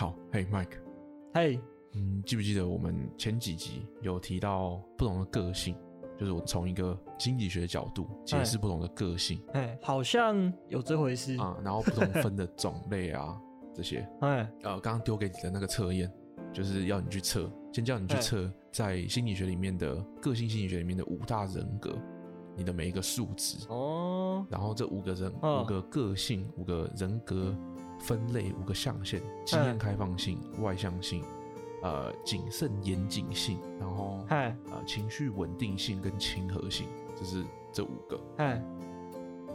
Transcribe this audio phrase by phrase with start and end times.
[0.00, 0.78] 好，嘿，Mike，
[1.34, 1.60] 嘿，
[1.92, 5.76] 嗯，记不记得我们前几集有提到不同的个性，
[6.18, 11.36] 就是我从一个心理学的角度解释不同的个性，哎，好像有这回事。
[11.36, 13.38] 啊，然后不同分的种类啊
[13.76, 16.10] 这些，哎，呃，刚刚丢给你的那个测验，
[16.50, 21.94] 就是要你去测，先叫你去测在心理学里面的个性心理学里面的五大人格，
[22.56, 23.66] 你的每一个数值。
[23.68, 27.54] 哦，然后这五个人、哦、五个个性五个人格。
[28.00, 31.22] 分类五个象限：经验开放性、嗯、外向性、
[31.82, 38.20] 呃谨慎严谨性，然后呃情绪稳定性跟亲和性，就是这五个。
[38.38, 38.62] 嗯，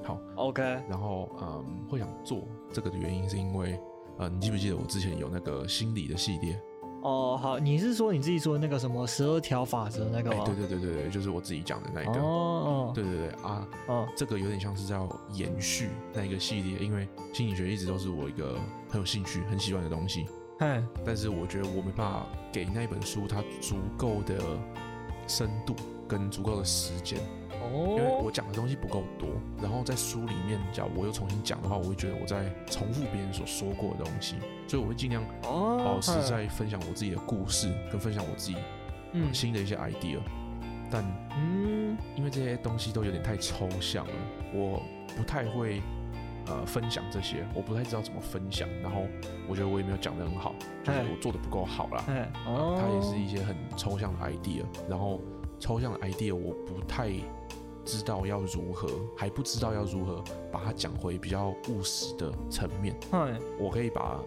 [0.04, 0.64] 好，OK。
[0.88, 3.80] 然后嗯，会想做这个的原因是因为，
[4.18, 6.62] 呃，你记不记得我之前有那个心理的系列？
[7.06, 10.38] 哦，好，你是说你自己说的那个什么十二条法则那个吗？
[10.40, 12.14] 哎，对对对对对，就是我自己讲的那一个。
[12.14, 15.00] 哦哦，对对对啊，哦，这个有点像是在
[15.32, 20.26] 延续那一个系列，因为心理学一直都是我一个很有兴趣、很喜欢的东西。
[20.62, 24.40] 嗯，但是我觉得我没办法给那一本书它足够的
[25.28, 25.76] 深度
[26.08, 27.20] 跟足够的时间。
[27.74, 29.28] 因为我讲的东西不够多，
[29.62, 34.36] 然后在书里面讲，我又重新讲的话，我会觉得我在重复别人所说过的东西，
[34.68, 38.58] 所以我会尽量保持在分享我自己的故事，跟分享我自己
[39.14, 40.20] 嗯新的一些 idea。
[40.92, 41.04] 但
[41.36, 44.14] 嗯，因为这些东西都有点太抽象了，
[44.54, 44.82] 我
[45.18, 45.82] 不太会
[46.48, 49.04] 呃分享这些，我不太知道怎么分享，然后
[49.48, 52.04] 我觉得我也没有讲得很好，就是我做的不够好啦。
[52.08, 52.28] 嗯，
[52.78, 55.22] 它也是一些很抽象的 idea，然后
[55.60, 57.12] 抽象的 idea 我不太。
[57.88, 62.98] 知道要如何，还不知道要如何把它讲回比较务实的层面。
[63.12, 64.20] 嗯，我可以把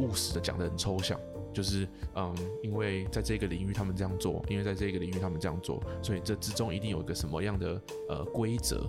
[0.00, 1.16] 务实的讲得很抽象，
[1.54, 8.84] 就是嗯，因为在这个领域他们这样做，因为在这个领域他们这样做，所以这之中一定有一个什么样的呃规则，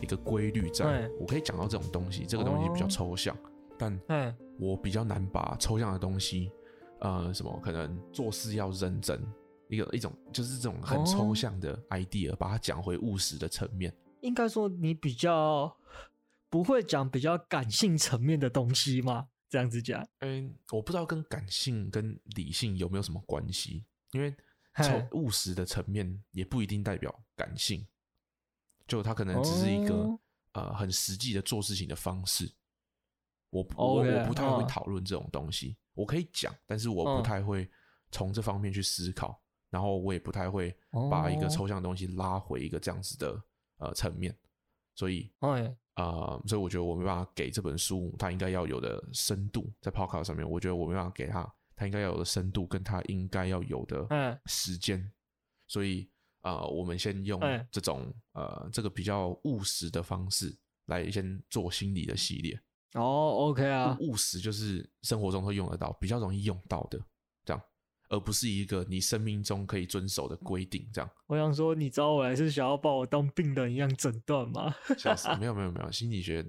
[0.00, 1.08] 一个规律在。
[1.18, 3.36] 我可以讲到这种东西，这个东西比较抽象，
[3.78, 6.50] 但嗯，我比较难把抽象的东西，
[7.00, 9.20] 呃，什么可能做事要认真。
[9.68, 13.94] 一个一种就是这种很抽象的 idea，、哦、把它讲回务实的层面。
[14.20, 15.74] 应该说你比较
[16.48, 19.28] 不会讲比较感性层面的东西吗？
[19.48, 20.04] 这样子讲？
[20.20, 24.34] 嗯，我不知道跟感性跟理性有没有什么关系，因为
[24.76, 27.86] 从务实的层面也不一定代表感性，
[28.90, 30.20] 就它可能只是一个、哦、
[30.52, 32.52] 呃很实际的做事情的方式。
[33.50, 37.70] 我我 Okay, 我不太会讨论这种东西，哦、我可以讲，但是我不太会
[38.10, 39.40] 从这方面去思考。
[39.70, 40.76] 然后我也不太会
[41.08, 43.40] 把一个抽象的东西拉回一个这样子的
[43.76, 44.36] 呃层面，
[44.96, 45.32] 所以
[45.94, 55.08] 呃，所以我觉得我没办法给这本书它应该要有的深度，在 Podcast 上面，我觉得我没办法给它它应该要有的深度跟它应该要有的时间，
[55.68, 56.10] 所以
[56.42, 57.40] 呃，我们先用
[57.70, 60.56] 这种呃这个比较务实的方式
[60.86, 62.60] 来先做心理的系列。
[62.94, 67.00] 哦，OK 啊，务实就是生活中会用得到，比较容易用到的
[67.44, 67.62] 这样。
[68.08, 71.08] 而不是一个你生命中可以遵守的规定，这样。
[71.28, 74.74] 我想说，你找我来是想要把我当病人一样诊断吗？
[74.98, 75.28] 笑死！
[75.38, 76.44] 没有没有没有，心理学，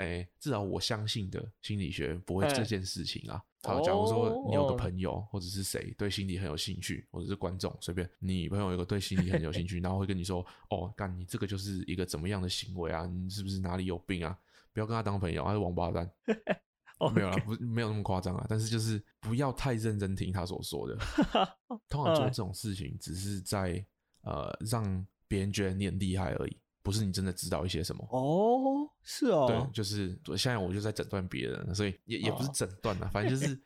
[0.00, 3.42] 哎、欸，至少我相信的心理学不会这件事情啊。
[3.62, 13.06] 欸、好，假如说你有个朋友或者是谁对心理很有兴趣，或者是观众随便，你朋友有个对心理很有兴趣， 然后会跟你说，哦，干你这个就是一个怎么样的行为啊？
[13.06, 14.36] 你是不是哪里有病啊？
[14.72, 16.10] 不要跟他当朋友，他是王八蛋。
[17.14, 20.94] 没有啦，不没有那么夸张啊，但是就是不要太认真听他所说的。
[21.88, 23.82] 通常做这种事情，只是在
[24.20, 28.06] 呃让别人觉得你很厉害而已，不是你真的知道一些什么。
[28.10, 33.58] 哦，是哦，对，就是现在我就在诊断别人，所以也也不是诊断啊，反正就是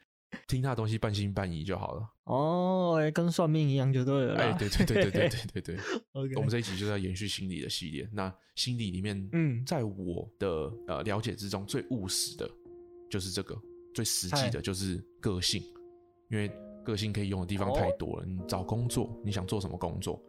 [0.49, 2.09] 听他的东西半信半疑就好了。
[2.25, 4.35] 哦，跟算命一样就对了。
[4.37, 5.77] 哎，对对对对对对对对。
[6.13, 8.09] OK，我们这一集就在延续心理的系列。
[8.13, 12.51] 那心理里面，嗯，在我的呃了解之中，最务实的。
[13.11, 13.57] 就是这个
[13.95, 15.63] 最实际的，就是个性，
[16.29, 16.51] 因为
[16.83, 18.27] 个性可以用的地方太多了。
[18.27, 20.21] 你找工作，你想做什么工作？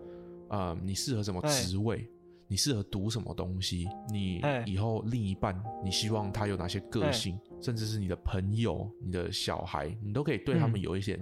[0.50, 2.08] 呃，你适合什么职位？
[2.48, 3.88] 你适合读什么东西？
[4.12, 7.40] 你以后另一半，你希望他有哪些个性？
[7.62, 11.20] 甚至是你的朋友、你的小孩，你都可以对他们有一些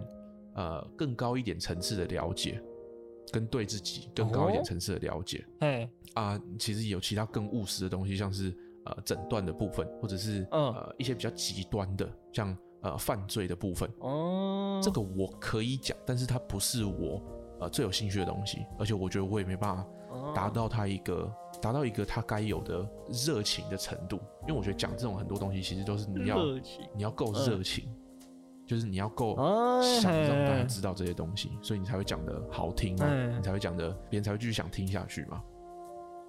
[0.55, 2.61] 呃更高一点层次的了解，
[3.31, 5.45] 跟对自己更高一点层次的了解。
[5.59, 8.55] 哎啊，其实有其他更务实的东西，像是。
[8.85, 17.23] 呃，诊断的部分，或者是呃一些比较极端的，像呃犯罪的部分，哦，这个我可以讲，但是它不是我
[17.61, 19.87] 呃最有兴趣的东西，而且我觉得我也没办法
[20.33, 21.31] 达到他一个
[21.61, 22.87] 达到一个他该有的
[23.25, 26.37] 热情的程度，因为我觉得讲这种很多东西，其实都是你要
[26.95, 27.89] 你要够热情，
[28.65, 29.35] 就是你要够
[29.81, 33.05] 想让大家知道这些东西，所以你才会讲的好听嘛，
[33.35, 35.41] 你才会讲的别人才会继续想听下去嘛。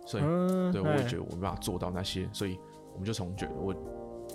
[0.07, 0.23] 所以，
[0.71, 2.59] 对，我也觉得我没办法做到那些，所以
[2.93, 3.75] 我们就从觉得我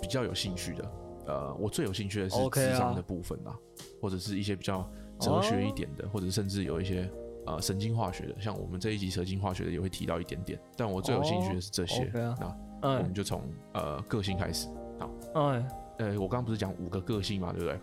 [0.00, 0.92] 比较有兴趣的，
[1.26, 3.56] 呃，我最有兴趣的是智商的部分啦
[4.02, 4.84] 或者是一些比较
[5.20, 7.08] 哲学一点的，哦、或者甚至有一些
[7.46, 10.60] 呃神经化学的，像我们这一集神经化学的也会提到一点点。
[10.76, 12.04] 但我最有兴趣的是这些。
[12.04, 13.42] 哦 okay 啊、那我们就从
[13.74, 14.68] 呃个性开始。
[14.98, 17.78] 好，嗯，呃，我刚刚不是讲五个个性嘛，对不对？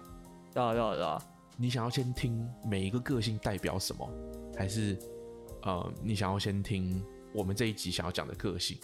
[0.54, 1.21] 对啊，对啊，对啊。
[1.56, 4.07] 你想要先听每一个个性代表什么，
[4.56, 4.98] 还是
[5.63, 8.77] 呃，你想要先听我们这一集想要讲的个性？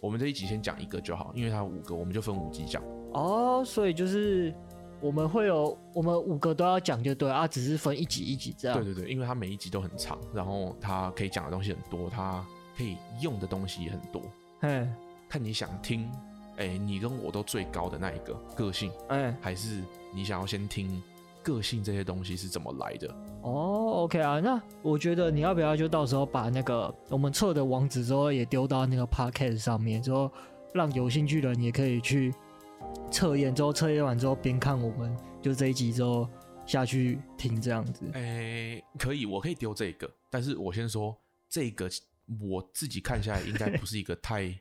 [0.00, 2.82] 我们这一集先讲一个就好，因为它有五个，我们就分五集讲。
[3.12, 4.52] 哦，所以就是
[5.02, 8.78] 我们会有我们五个都要讲就对啊，只是分一集一集这样。
[8.82, 12.42] 对对对，因为它每一集都很长，然后它可以讲的东西很多，它
[12.76, 14.22] 可以用的东西也很多。
[14.60, 14.88] 嘿，
[15.28, 16.08] 看你想听，
[16.56, 19.82] 哎、欸，你跟我都最高的那一个个性，哎，还是
[20.14, 21.02] 你想要先听？
[21.44, 23.08] 个性这些东西是怎么来的？
[23.42, 30.30] 哦、oh，OK 啊，那我觉得你要不要就到时候把那个我们测的网址之后也丢到那个 Podcast 上面，之后
[30.72, 32.32] 让有兴趣的人也可以去
[33.10, 36.28] 测验，之后测验完之后边看我们就这一集之后
[36.66, 38.10] 下去听这样子。
[38.14, 41.16] 哎、欸，可以，我可以丢这个，但是我先说
[41.48, 41.90] 这个
[42.40, 44.58] 我自己看下来应该不是一个太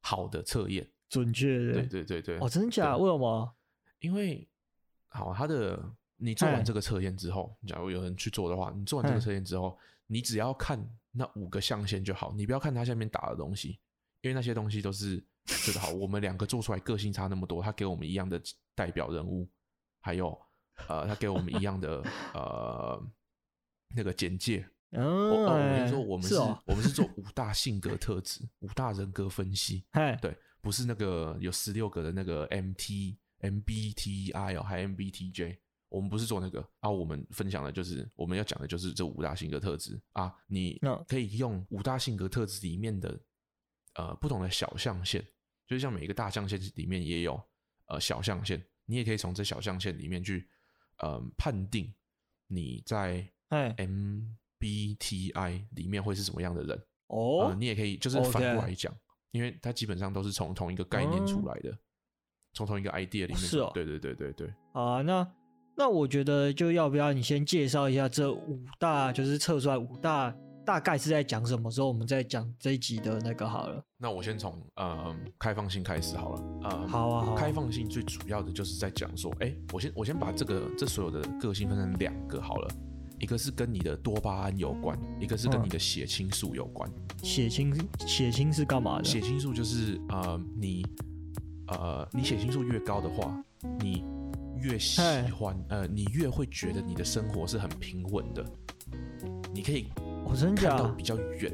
[0.00, 1.72] 好的测验， 准确的。
[1.72, 2.38] 对对对对。
[2.38, 2.98] 哦，真的假的？
[2.98, 3.54] 为什么？
[4.00, 4.48] 因为
[5.08, 5.92] 好，他的。
[6.24, 9.76] 你做完这个测验之后，假如有人去做的话，你做完这个测验之后，
[10.06, 10.78] 你只要看
[11.10, 13.80] 那五个象限就好，你不要看它下面打的东西，
[14.20, 15.90] 因为那些东西都是这个好。
[15.92, 18.40] 我们两个做出来个性差那么多，他给我们一样的
[18.74, 19.48] 代表人物，
[20.00, 20.36] 还有
[20.88, 22.02] 呃，他给我们一样的
[22.34, 23.02] 呃
[23.94, 24.68] 那个简介。
[24.92, 26.34] 哦，我跟你说，我们是，
[26.66, 29.86] 我们是做五大性格特质、五大人格分析。
[30.20, 35.58] 对，不是那个有十六个的那个 MT MBTI 哦，还 MBTJ。
[35.88, 40.34] 我们不是做那个啊，我们分享的就是我们要讲的就是这五大性格特质啊。
[40.46, 43.18] 你可以用五大性格特质里面的
[43.94, 45.20] 呃不同的小象限，
[45.66, 47.40] 就是像每一个大象限里面也有
[47.86, 50.48] 呃小象限，你也可以从这小象限里面去
[50.98, 51.92] 呃判定
[52.46, 53.28] 你在
[54.60, 56.76] MBTI 里面会是什么样的人
[57.08, 57.54] 哦、呃。
[57.54, 58.94] 你也可以就是反过来讲，
[59.30, 61.76] 因为它基本上都是从同一个概念出来的，
[62.52, 63.36] 从同一个 idea 里面。
[63.36, 64.52] 是哦，对对对对对。
[64.72, 65.26] 啊，那。
[65.74, 70.30] 那我觉得就要不要你先介绍一下这五大，就是测出来五大
[70.64, 73.84] 大概是在讲什么，时候我们再讲这一集的那个好了。
[73.98, 76.42] 那我先从呃开放性开始好了。
[76.62, 77.24] 呃，好啊。
[77.24, 82.68] 好啊，开放性最主要的就是在讲说，哎、欸，我先我先把这个这所有的个性分成两个好了，
[83.18, 86.90] 一个是跟你的多巴胺有关，一个是跟你的血清素有关。
[87.22, 87.74] 血清
[88.06, 89.04] 血清是干嘛的？
[89.04, 90.86] 血清素就是呃你
[91.68, 93.42] 呃你血清素越高的话，
[93.80, 94.04] 你。
[94.62, 95.00] 越喜
[95.36, 98.46] 欢呃，你越会觉得你的生活是很平稳的，
[99.52, 99.88] 你可以
[100.34, 101.52] 看到比较远，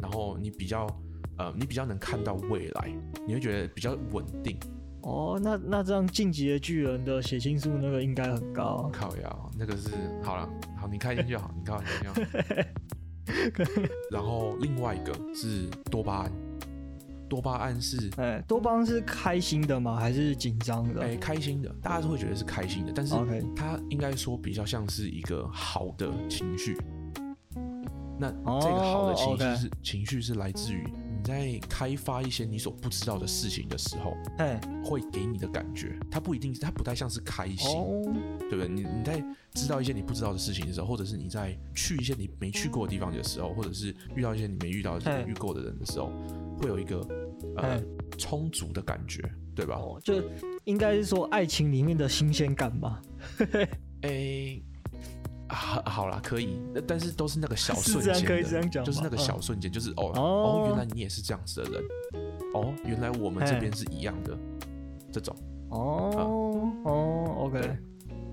[0.00, 0.86] 然后你比较
[1.38, 2.92] 呃，你比较能看到未来，
[3.26, 4.58] 你会觉得比较稳定。
[5.02, 8.90] 哦，那那这样进击的巨人的血清素那个应该很高。
[8.92, 9.90] 靠呀，那个是
[10.22, 12.14] 好了，好你开心就好，你开心就好。
[14.10, 16.32] 然后另外一个是多巴胺。
[17.26, 19.96] 多巴胺是，哎，多巴胺是开心的吗？
[19.96, 21.02] 还是紧张的？
[21.02, 23.14] 哎，开心的，大家都会觉得是开心的，但是
[23.56, 26.76] 它应该说比较像是一个好的情绪。
[28.18, 28.30] 那
[28.60, 29.78] 这个好的情绪是、oh.
[29.82, 38.04] 情绪是来自于你在开发一些你所不知道的事情的时候，哎，会给你的感觉，它不一定，它不太像是开心，oh.
[38.48, 38.68] 对不对？
[38.68, 39.24] 你你在
[39.54, 46.10] 知道一些你不知道的事情的时候，或者是你在去一些你没去过的地方的时候，或者是遇到一些你没遇到、没遇过的人的时候，
[46.58, 47.06] 会有一个。
[47.56, 47.80] 呃，
[48.16, 49.22] 充足的感觉，
[49.54, 49.76] 对吧？
[49.76, 50.14] 哦、就
[50.64, 53.00] 应该是说爱情里面的新鲜感吧。
[54.00, 54.62] 哎、欸，
[55.54, 61.82] 好，好啦，可以，但是都是那个小瞬间，可以这样讲，就是那个小瞬间，就是哦，哦，原来你也是这样子的人，
[62.54, 64.36] 哦，原来我们这边是一样的，
[65.12, 65.34] 这种，
[65.70, 67.78] 哦，嗯、哦，OK，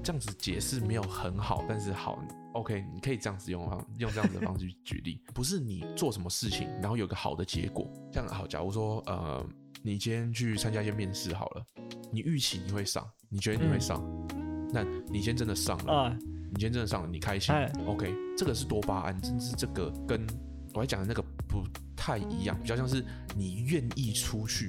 [0.04, 2.20] 这样子解释没有很好，但是好。
[2.54, 3.62] OK，你可以这样子用
[3.98, 7.90] 用这样子的方式去举例， 不是你做什么事情，然后有个好的结果。
[8.12, 9.42] 这样好，假如说呃，
[9.82, 11.66] 你今天去参加一些面试好了，
[12.12, 14.04] 你预期你会上，你觉得你会上，
[14.36, 16.18] 嗯、那你今天真的上了，啊、
[16.52, 17.56] 你今天真的上了，你开心。
[17.56, 20.26] 哎、OK，这个是多巴胺，甚至这个跟
[20.74, 21.64] 我还讲的那个不
[21.96, 23.04] 太一样，比较像是
[23.36, 24.68] 你愿意出去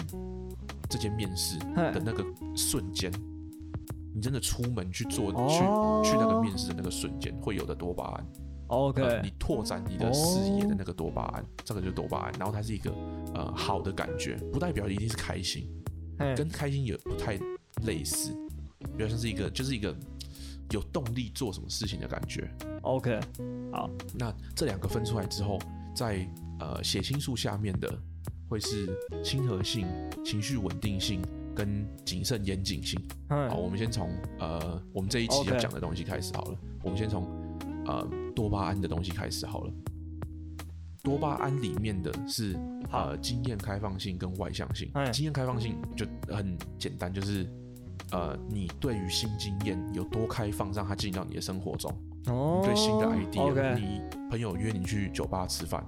[0.89, 2.25] 这间面试的那个
[2.57, 3.13] 瞬间。
[4.15, 8.27] 你真的出门去做、哦、去去那个面试的那个瞬间会有的多巴胺
[8.67, 12.33] ，OK，、呃、你拓展你的视野的那个多巴胺，哦、这个就是多巴胺。
[12.39, 12.93] 然后它是一个
[13.35, 15.67] 呃好的感觉，不代表一定是开心，
[16.19, 17.39] 嘿跟开心也不太
[17.87, 18.37] 类似，
[18.81, 19.97] 比较像是一个就是一个
[20.73, 22.51] 有动力做什么事情的感觉。
[22.83, 23.21] OK，
[23.71, 23.89] 好，
[24.19, 25.59] 那这两个分出来之后，
[25.95, 27.97] 在呃血清素下面的
[28.49, 28.89] 会是
[29.23, 29.87] 亲和性、
[30.25, 31.23] 情绪稳定性。
[31.55, 32.99] 跟谨慎严谨性。
[33.29, 36.59] 好，我们先从呃，我们这一期要讲的东西开始好了。
[36.83, 37.29] 我们先从
[37.85, 39.73] 呃多巴胺的东西开始好了。
[41.03, 42.59] 多巴胺里面的是
[42.91, 44.91] 呃经验开放性跟外向性。
[45.13, 47.47] 经验开放性就很简单，就是
[48.11, 51.91] 呃你对于新经验有多开放，让它进到你的生活中。
[52.27, 52.61] 哦。
[52.65, 55.85] 对新的 idea，你朋友约你去酒吧吃饭。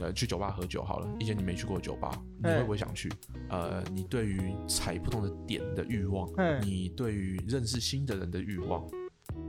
[0.00, 1.08] 呃，去酒吧喝酒好了。
[1.20, 2.10] 以前你没去过酒吧，
[2.42, 3.08] 你会不会想去？
[3.48, 6.28] 呃，你对于踩不同的点的欲望，
[6.62, 8.84] 你对于认识新的人的欲望，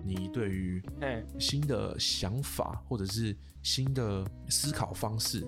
[0.04, 0.80] 你对于
[1.40, 5.44] 新的想法或者是新的思考方式，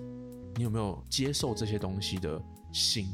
[0.56, 3.06] 你有没有接受这些东西的心，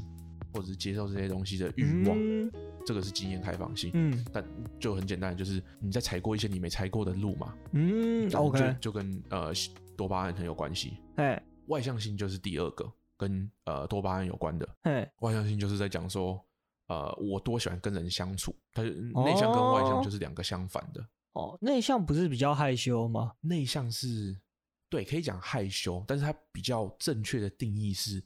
[0.54, 2.16] 或者是接受这些东西的欲望？
[2.18, 2.50] 嗯、
[2.84, 3.90] 这个是经验开放性。
[3.94, 4.44] 嗯，但
[4.78, 7.54] 就很简单，就是你在踩过一些你没踩过的路嘛。
[7.72, 9.52] 嗯，OK，就跟呃
[9.96, 10.98] 多巴胺很有关系。
[11.16, 11.42] 哎。
[11.68, 14.68] 外向性就是第二个跟呃多巴胺有关的。
[14.82, 16.38] 嘿外向性就是在讲说，
[16.88, 18.54] 呃，我多喜欢跟人相处。
[18.70, 21.02] 它内向跟外向就是两个相反的。
[21.32, 23.32] 哦，内向不是比较害羞吗？
[23.40, 24.38] 内向是，
[24.90, 28.22] 对，可以讲害羞，但是它比较正确的定义是，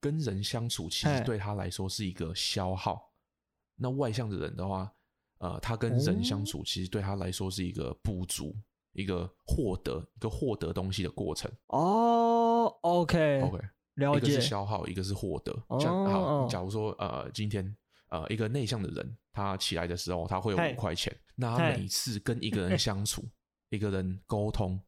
[0.00, 3.05] 跟人相处其实对他来说是一个消耗。
[3.76, 4.90] 嘿那外向的人的话，
[5.38, 8.56] 呃，他跟人相处其实对他来说是一个补足，
[8.92, 11.50] 一个获得，一个获得东西的过程。
[11.68, 12.74] 哦。
[12.80, 13.58] OK OK，
[13.94, 14.18] 了解。
[14.18, 15.52] 一个是消耗，一个是获得。
[15.78, 17.76] 像好，假如说呃，今天
[18.08, 23.22] 呃，一个内向的人，他起来的时候他会有五块钱，那他每次跟一个人相处，
[23.68, 24.80] 一个人沟通，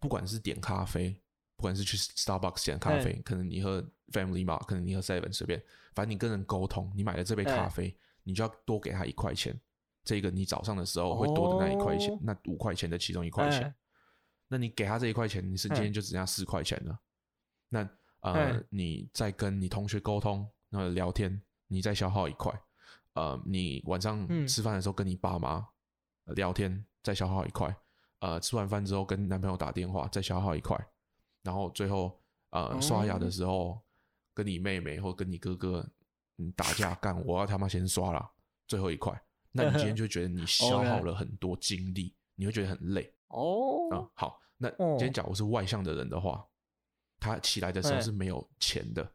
[0.00, 1.10] 不管是点咖啡，
[1.56, 3.80] 不管是去 Starbucks 点咖啡，可能你喝
[4.12, 5.62] Family Mart，可能你喝 Seven 随便，
[5.94, 9.58] 反正你跟人沟通，你买了这杯咖啡，你就要多给他一块钱。
[10.02, 13.72] 这个你早上的时候会多的那一块钱，那五块钱的其中一块钱，
[14.48, 16.98] 那你给他这一块钱，你是今天就只剩下四块钱了。
[17.68, 17.88] 那
[18.20, 22.52] 呃，嘿你在跟你同学沟通，然后聊天，你再消耗一块。
[23.12, 25.68] 呃，你晚上吃饭的时候跟你爸妈
[26.34, 27.74] 聊天，再消耗一块。
[28.20, 30.78] 呃，吃完饭之后跟男朋友打电话，再消耗一块。
[31.42, 33.80] 然后最后呃，刷牙的时候
[34.34, 35.86] 跟你妹妹或跟你哥哥
[36.40, 38.30] 嗯打架干，我要他妈先刷了，
[38.66, 39.12] 最后一块。
[39.52, 43.14] 那你今天就觉得你消耗 了很多精力，你会觉得很累。
[43.28, 46.44] 哦，啊，好，那今天假如是外向的人的话。
[47.22, 49.10] 他起来的时候是没有钱的，欸、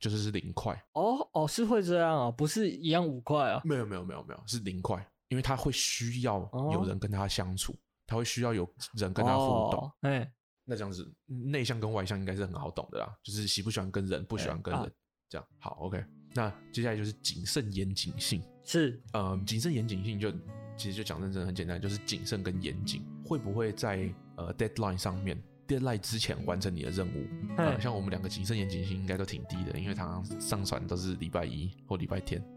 [0.00, 0.74] 就是是零块。
[0.94, 2.30] 哦哦，是会这样啊？
[2.32, 3.62] 不是一样五块啊？
[3.64, 6.40] 没有没有没有没有，是零块，因为他会需要
[6.72, 9.92] 有人跟他相处，哦、他会需要有人跟他互动。
[10.00, 10.28] 哎、哦，
[10.64, 14.92] 那这样子内向跟外向应该是很好懂的啦，就是喜不喜欢跟人，不喜欢跟人，欸、
[15.28, 16.04] 这样好 OK。
[16.34, 20.30] 那接下来就是谨慎严谨性，是呃，谨慎严谨性就
[20.76, 25.40] 其实就讲认真很简单，就是谨慎跟严谨会不会在呃 deadline 上面。
[25.68, 32.42] Deadline 之前完成你的任务，嘿呃、像我们两个谨慎严谨性应该都挺低的，因为常常上传都是礼拜一或礼拜天。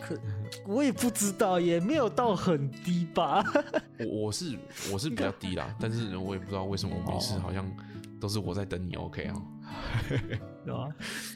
[0.00, 0.18] 可
[0.66, 3.42] 我也不知道，也没有到很低吧。
[3.98, 4.56] 我我是
[4.92, 7.70] 我是比较低啦，但是我也不知道为什么我没事，好像
[8.20, 8.94] 都是我在等你。
[8.94, 9.34] OK 啊？
[10.64, 10.88] 有啊？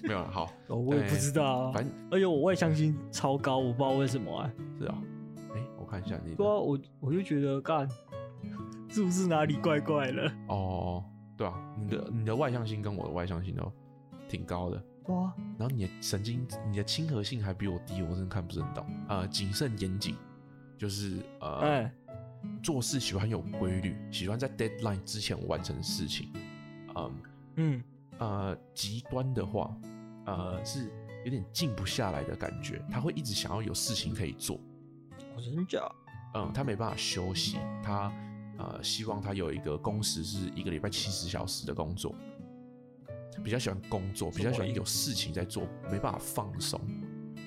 [0.04, 0.30] 没有了。
[0.30, 1.72] 好， 我也不知道啊。
[1.72, 4.52] 反正而且我外向性超高，我不知道为什么啊。
[4.78, 5.02] 是啊。
[5.54, 6.34] 哎、欸，我看一下你。
[6.34, 7.88] 对啊，我我就觉得干。
[8.88, 10.32] 是不是哪里怪怪的？
[10.46, 11.04] 哦，
[11.36, 13.70] 对啊，你的你的外向性跟我的外向性都
[14.28, 15.34] 挺高的，哇！
[15.58, 18.86] 然后你的神经，你的亲和性还比我低，我真的看不是很懂。
[19.08, 20.14] 呃，谨慎严谨，
[20.78, 21.92] 就是呃，欸、
[22.62, 26.30] 做事喜欢有规律，喜欢在 deadline 之前完成事情。
[26.94, 27.12] 嗯
[27.56, 27.82] 嗯
[28.18, 29.76] 呃，极端的话，
[30.26, 30.90] 呃，是
[31.24, 34.60] 有点静不下来的感觉，他会一直想要有事情可以做。
[35.36, 35.80] 我真假？
[36.34, 38.12] 嗯，他没办法休息，他。
[38.58, 42.14] 呃，希望他有一个工时是一个礼拜七十小时的工作，
[43.44, 46.80] 比较喜欢工作，比较喜欢有事情在做，没办法放松。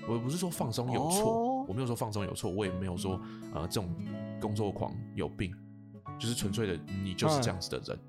[0.08, 3.20] 我不是说放松有错，哦、我没有说放松有错，我也没有说
[3.56, 3.90] 呃这种
[4.40, 5.52] 工作狂有病，
[6.20, 8.00] 就是纯粹的你就是这样子的人，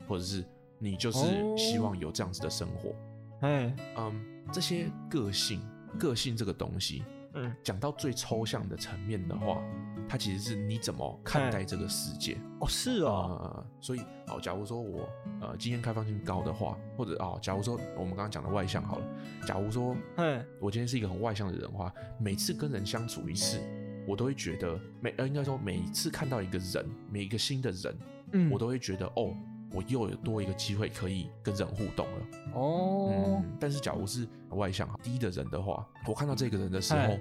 [0.00, 0.44] 嗯、或者是
[0.78, 1.18] 你就是
[1.56, 2.94] 希望有这样子的生活。
[3.42, 5.60] 嗯嗯，这些个性，
[5.98, 7.02] 个性这个东西。
[7.36, 9.60] 嗯，讲到最抽象的层面的话，
[10.08, 15.08] 它其实是你怎么看待这个世界哦，是啊、哦呃，所以好，假如说我
[15.40, 19.06] 呃经验开放性高的话，或者哦，假如说我们刚刚讲的外向好了，
[19.44, 23.58] 假如说，嗯，我今天是一个很外向的人的话，每次跟人相处一次，
[24.06, 27.98] 我都会觉得每呃应该说每一次看到一个人，每一个新的人，
[28.30, 29.36] 嗯，我都会觉得哦。
[29.74, 33.10] 我又有多一个机会可以跟人互动了哦。
[33.12, 37.18] 嗯，但是假如是外向低的人的话，我看到这个人的时候，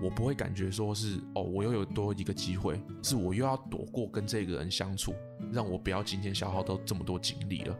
[0.00, 5.14] 我不会感觉说是哦，我又有多一个机会，是我又要躲过跟这个人相处，
[5.50, 7.76] 让我不要今天消耗到这么多精力了。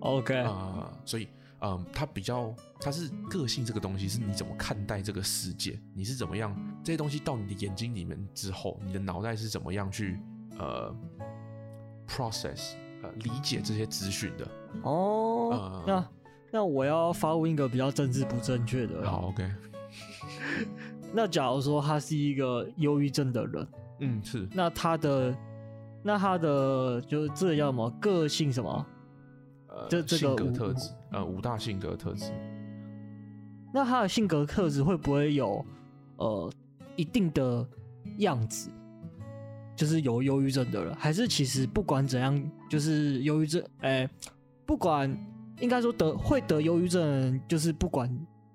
[0.00, 1.28] OK 啊，呃，所以
[1.60, 10.20] 嗯，他比较他是个性这个东西是你怎么看待这个世界，你是怎么样这些东西到你的眼睛里面之后，你的脑袋是怎么样去
[10.58, 10.94] 呃
[12.08, 14.46] process 呃理解这些资讯的？
[14.82, 16.08] 哦，呃、那
[16.50, 19.08] 那我要发问一个比较政治不正确的。
[19.08, 19.50] 好，OK。
[21.12, 23.68] 那假如说他是一个忧郁症的人，
[24.00, 24.48] 嗯，是。
[24.52, 25.34] 那他的
[26.02, 28.86] 那他的就是这个叫什么个性什么？
[29.68, 32.32] 呃，这这个性格特质，呃，五大性格特质。
[33.72, 35.64] 那他的性格特质会不会有
[36.16, 36.52] 呃
[36.94, 37.66] 一定的
[38.18, 38.70] 样子？
[39.76, 44.10] 就是有忧郁症的人，还是其实不管怎样，就是忧郁症，哎、欸，
[44.64, 45.10] 不管
[45.58, 48.08] 应该说得会得忧郁症，就是不管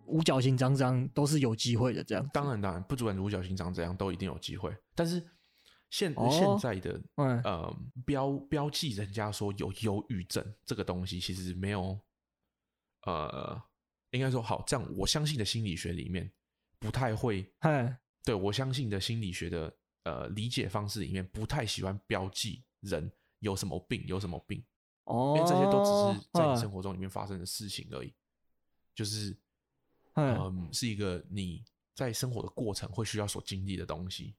[0.06, 2.02] 五角星长怎样，都是有机会的。
[2.04, 4.74] 这样，当然当然，不管五角星长怎样，都一定有机会。
[4.96, 5.22] 但是
[5.90, 12.00] 现、哦、现在的呃标标记人家说有忧郁症这个东西，其实没有，
[13.06, 13.62] 呃，
[14.12, 16.32] 应该说好这样，我相信的心理学里面
[16.80, 17.46] 不太会，
[18.24, 19.76] 对我相信的心理学的。
[20.10, 24.66] 呃，理解方式里面不太喜欢标记人有什么病，有什么病，
[25.04, 28.12] 哦，因为这些都只是在你生活中里面发生的事情而已，
[28.96, 29.38] 就是，
[30.16, 31.64] 嗯，是一个你
[31.94, 34.36] 在生活的过程会需要所经历的东西，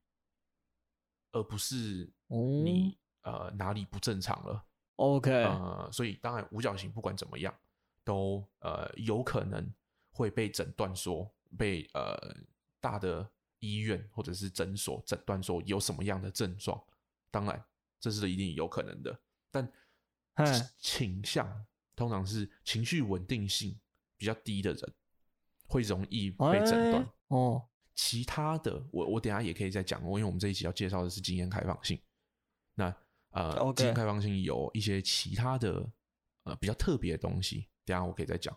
[1.31, 4.67] 而不是你呃哪里不正常了。
[4.97, 7.55] OK，呃，所以当然五角星不管怎么样，
[8.03, 9.73] 都呃有可能
[10.11, 12.19] 会被诊断说被呃
[12.81, 13.31] 大的。
[13.61, 16.83] 医院或者是诊所诊断说有什么样的症状，
[17.31, 17.65] 当然
[18.01, 19.73] 这是一定有可能的，但
[20.79, 23.79] 倾向通常是情绪稳定性
[24.17, 24.95] 比较低的人
[25.67, 27.67] 会容易被诊断哦。
[27.95, 32.01] 其他的我我等下也可以再讲，因为我们这一集要介绍的是经验开放性。
[32.75, 32.95] 那
[33.31, 35.87] 呃，经验开放性有一些其他的
[36.45, 38.57] 呃比较特别的东西，等下我可以再讲。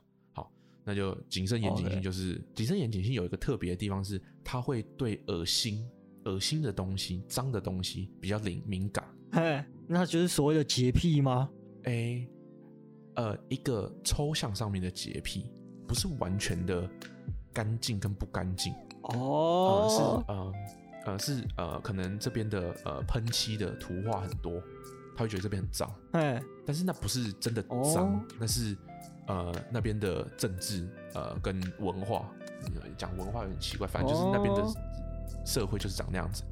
[0.86, 5.88] 那就谨慎严谨性，就是谨慎严谨性有一个特别的地方是，它会对恶心、
[6.26, 9.06] 恶心的东西、脏的东西比较灵敏感。
[9.32, 11.50] 嘿，那就是所谓的洁癖吗？
[11.84, 12.30] 哎、欸，
[13.16, 15.50] 呃，一个抽象上面的洁癖，
[15.88, 16.90] 不是完全的
[17.54, 20.54] 干净跟不干净哦，是呃
[21.06, 24.62] 呃是呃可能这边的呃喷漆的图画很多，
[25.16, 25.90] 他会觉得这边很脏。
[26.12, 28.78] 哎，但是那不是真的脏，哦，那是。
[29.28, 32.30] 呃，那边的政治呃跟文化，
[32.98, 34.64] 讲文化有点奇怪，反正就是那边的
[35.46, 36.44] 社会就是长那样子，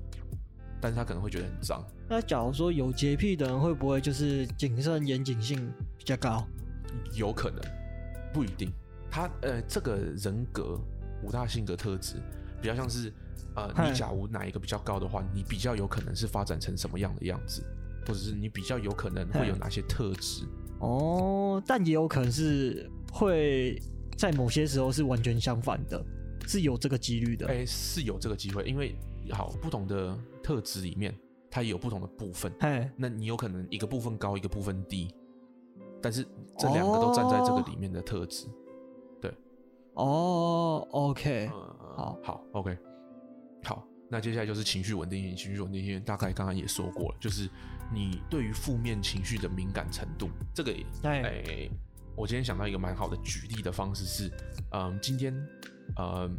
[0.80, 1.84] 但是他可能会觉得很脏。
[2.10, 6.46] 那假如说有洁癖的人，会不会就是谨慎严谨性比较高？
[7.14, 7.62] 有可能，
[8.34, 8.72] 不一定。
[9.10, 10.80] 他呃，这个人格
[11.22, 12.16] 五大性格特质
[12.62, 13.12] 比较像是
[13.56, 17.62] 呃，你假如哪一个比较高的话，你比较有可能是发展成什么样的样子，
[18.08, 20.46] 或者是你比较有可能会有哪些特质。
[20.82, 23.80] 哦，但也有可能是会
[24.18, 26.04] 在某些时候是完全相反的，
[26.48, 27.48] 是有这个几率的。
[27.48, 28.96] 哎、欸，是有这个机会，因为
[29.30, 31.16] 好不同的特质里面，
[31.50, 32.52] 它也有不同的部分。
[32.60, 35.14] 哎，那你有可能一个部分高，一个部分低，
[36.02, 36.26] 但是
[36.58, 38.48] 这两个都站在这个里面的特质。
[38.48, 38.52] 哦、
[39.22, 39.34] 对，
[39.94, 42.78] 哦，OK，、呃、好，好，OK，
[43.64, 47.50] 好，那接下来就是情绪稳定性，情绪稳定性大概刚刚也说过了，就是。
[47.94, 50.72] 你对于负面情绪的敏感程度，这个，
[51.04, 51.72] 哎、欸，
[52.16, 54.32] 我今天想到一个蛮好的举例的方式是，
[54.72, 55.36] 嗯，今天，
[55.98, 56.38] 呃、嗯，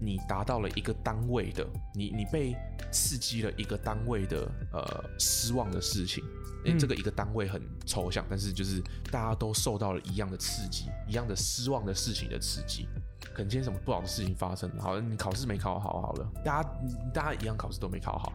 [0.00, 2.56] 你达到了一个单位的，你你被
[2.90, 6.24] 刺激了一个单位的，呃，失望的事情，
[6.64, 12.88] 哎、欸，这个一个单位很抽象，但是就是大家都受到了一样的刺激，一样的失望的事情的刺激，
[13.32, 16.70] 可能今天什么不好的事情发生，好了，你考试没考好，好了，大家
[17.14, 18.32] 大家一样考试都没考好。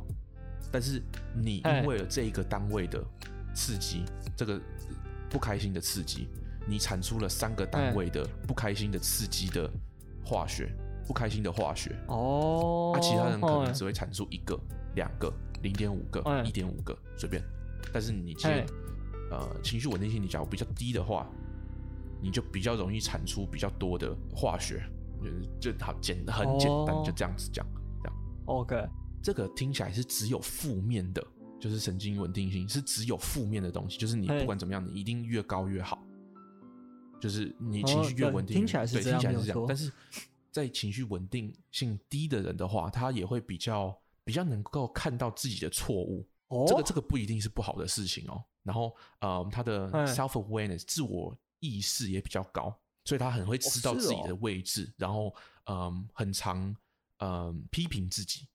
[0.71, 1.01] 但是
[1.33, 3.03] 你因为了这一个单位的
[3.53, 4.03] 刺激，
[4.35, 4.59] 这个
[5.29, 6.27] 不开心的刺激，
[6.67, 9.69] 你产出了三个单位的不开心的刺激的
[10.25, 10.69] 化学，
[11.07, 12.91] 不开心的化学哦。
[12.93, 14.59] 那、啊、其他人可能只会产出一个、
[14.95, 15.31] 两个、
[15.61, 17.41] 零点五个、一点五个，随便。
[17.93, 18.65] 但是你今天
[19.31, 21.29] 呃情绪稳定性你假如比较低的话，
[22.25, 24.83] 你就比较容易产出比较多的化学，
[25.21, 27.63] 就是就好简很简单，就这样子讲，
[28.01, 28.17] 这样。
[28.45, 28.75] OK。
[29.21, 31.23] 这个听起来是只有负面的，
[31.59, 36.03] 就是神经稳定性是只有负面的东西，就是你不管怎么样，你一定越高越好，
[37.21, 39.65] 就是你情绪越稳定，听起来是这样，听起来是这样。
[39.67, 39.91] 但是
[40.51, 46.27] 在情绪稳定性低的人的话，他也会比较比较能够看到自己的错误。
[46.49, 48.43] 哦，这个这个不一定是不好的事情哦。
[48.61, 55.33] 然后呃，他的 self awareness 自我意识也比较高，所以他很会知道自己的位置，然后
[55.65, 56.75] 嗯，很常
[57.19, 58.47] 嗯批评自己。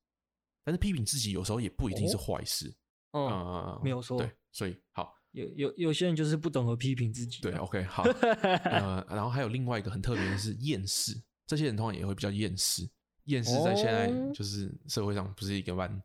[0.63, 2.73] 但是批评自己有时候也不一定是坏事，
[3.13, 4.19] 哦、嗯，没有错。
[4.19, 7.41] 对，所以好，有有有些人就是不懂得批评自己。
[7.41, 8.03] 对，OK，好。
[8.03, 12.89] 呃， 然后还有另外一个很特别的是厌世，这些人通常也会比较厌世。
[13.25, 16.03] 厌世在现在就是社会上不是一个蛮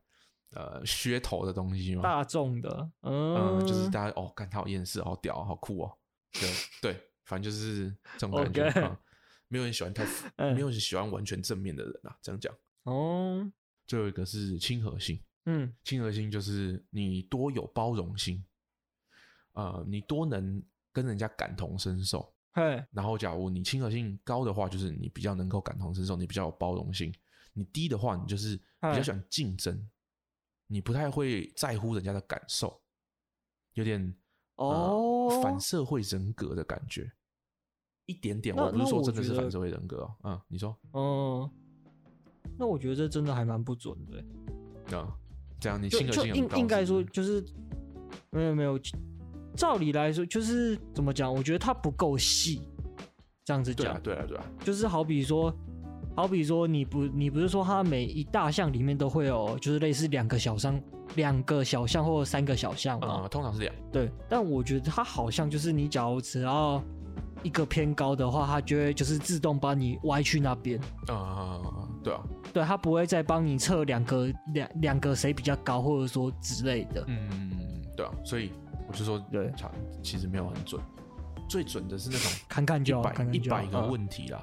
[0.52, 2.02] 呃噱头的东西吗？
[2.02, 5.98] 大众的，嗯、呃，就是大家哦，看他好厌世，好屌，好酷哦。
[6.40, 6.50] 对
[6.82, 8.70] 对，反正就是这种感觉。
[8.76, 8.98] 嗯
[9.48, 10.04] 没有人喜欢太，
[10.56, 12.18] 没有人喜欢完全正面的人啊。
[12.20, 13.50] 这样讲哦。
[13.86, 18.44] 最后一个是亲和性，嗯，亲和性就是你多有包容心，
[19.52, 22.34] 呃，你多能跟人家感同身受。
[22.54, 27.14] 嘿，然后假如你亲和性高的话，就是你比较能够感同身受，你比较有包容性。
[27.54, 29.88] 你低的话，你就是比较喜欢竞争，
[30.66, 32.82] 你不太会在乎人家的感受，
[33.74, 34.14] 有点
[34.56, 34.90] 哦、呃、
[35.42, 37.12] 反社会人格的感觉。
[38.08, 40.16] 一点点，我不是说真的是反社会人格哦。
[40.26, 41.50] 嗯，你说，嗯，
[42.56, 44.24] 那我觉得这真的还蛮不准的。
[44.92, 45.12] 嗯，
[45.60, 47.44] 这样你性格性应应该说就是
[48.30, 48.80] 没有没有，
[49.56, 51.34] 照理来说就是怎么讲？
[51.34, 52.70] 我觉得它不够细，
[53.44, 54.00] 这样子讲。
[54.04, 55.52] 对啊对啊对啊，就是好比说，
[56.16, 60.82] 好比说你不你不是说它每一大项里面都会有，就是类似两个小项、
[61.16, 63.22] 两个小项或者三个小项吗？
[63.24, 63.74] 嗯，通常是两。
[63.92, 66.82] 对，但我觉得它好像就是你假如只要。
[67.44, 70.80] 一个偏高的话，它就会就是自动帮你歪去那边。
[71.10, 77.04] 啊、嗯，对啊，对，它不会再帮你测两个两两个谁比较高，或者说之类的。
[77.08, 77.52] 嗯，
[77.96, 78.52] 对啊，所以
[78.88, 79.54] 我就说，对，
[80.02, 80.82] 其实没有很准，
[81.48, 84.42] 最准的是那种看看就一百一百个问题啦，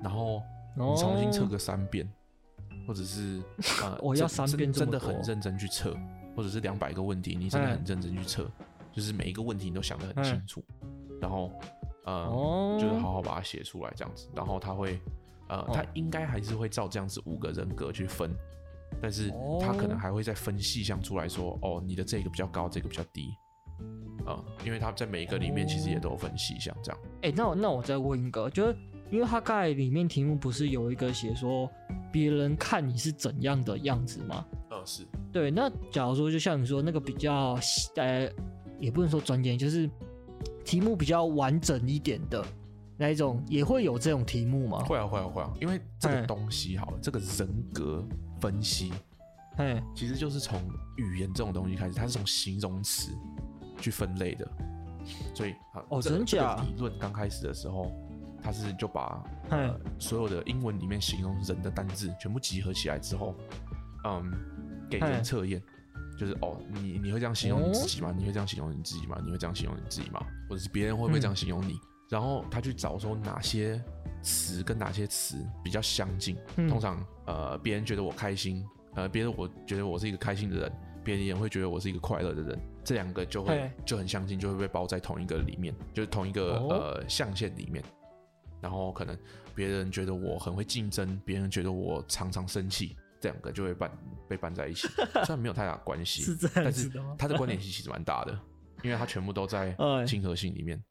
[0.00, 0.40] 然后
[0.76, 3.42] 你重新测个三遍，哦、或者是
[3.82, 5.96] 呃，我要三遍真的很认真去测，
[6.36, 8.50] 或者是两百个问题，你真的很认真去测，
[8.92, 10.64] 就是每一个问题你都想得很清楚，
[11.20, 11.50] 然后。
[12.06, 14.98] 呃，哦、就是好好把它写出来这样子，然后他会，
[15.50, 18.34] 呃，哦、他应该还是会照这样子五个人格去分，
[19.02, 19.30] 但是
[19.60, 23.28] 他可能还会再分细项出来说，哦，你的这个比较高，这个比较低，
[24.24, 27.00] 啊、呃，因为他在每一个里面其实也都有分细项这样。
[27.16, 28.74] 哎、欸，那我那我再问一个，就是
[29.10, 31.70] 因为他刚才里面题目不是有一个写说
[32.12, 34.44] 别人看你是怎样的样子吗？
[34.70, 35.50] 呃，是对。
[35.50, 37.58] 那假如说就像你说那个比较，
[37.96, 38.30] 呃，
[38.78, 39.88] 也不能说专业，就是。
[40.64, 42.44] 题目比较完整一点的
[42.96, 44.84] 那一种，也会有这种题目吗？
[44.84, 48.06] 会啊，会啊，会啊，因为这个东西好了，这个人格
[48.40, 48.92] 分析，
[49.56, 50.62] 哎，其实就是从
[50.96, 53.10] 语言这种东西开始，它是从形容词
[53.78, 54.48] 去分类的，
[55.34, 55.54] 所以
[55.88, 56.56] 哦，真假？
[56.56, 57.90] 理论刚开始的时候，
[58.42, 63.34] 它是就把呃所有的英文里面形容人的单字全部集合起来之后，
[64.04, 64.32] 嗯，
[64.88, 65.62] 给人测验。
[66.18, 68.14] 就是哦，你你会这样形容你自己吗？
[68.14, 69.18] 你会这样形容你自己吗？
[69.24, 70.20] 你会这样形容你自己吗？
[70.50, 71.72] 或者是别人会不会这样形容你？
[71.72, 73.82] 嗯、然后他去找说哪些
[74.20, 76.36] 词跟哪些词比较相近。
[76.56, 78.62] 嗯、通常呃，别人觉得我开心，
[78.96, 80.72] 呃，别人我觉得我是一个开心的人，
[81.02, 87.82] 别人也会觉得我是一个快乐的人，这两个就会就很相近，就会被包在同一个里面，就是同一个、哦、呃象限里面。
[88.60, 89.16] 然后可能
[89.54, 92.96] 别人觉得我很会竞争，别人觉得我常常生气。
[93.20, 93.90] 这两个就会拌
[94.28, 94.88] 被拌在一起，
[95.24, 98.32] 虽然没有太大关系，是但是他的关联性其实蛮大的，
[98.82, 99.76] 因为他全部都在
[100.08, 100.82] 亲和性里面。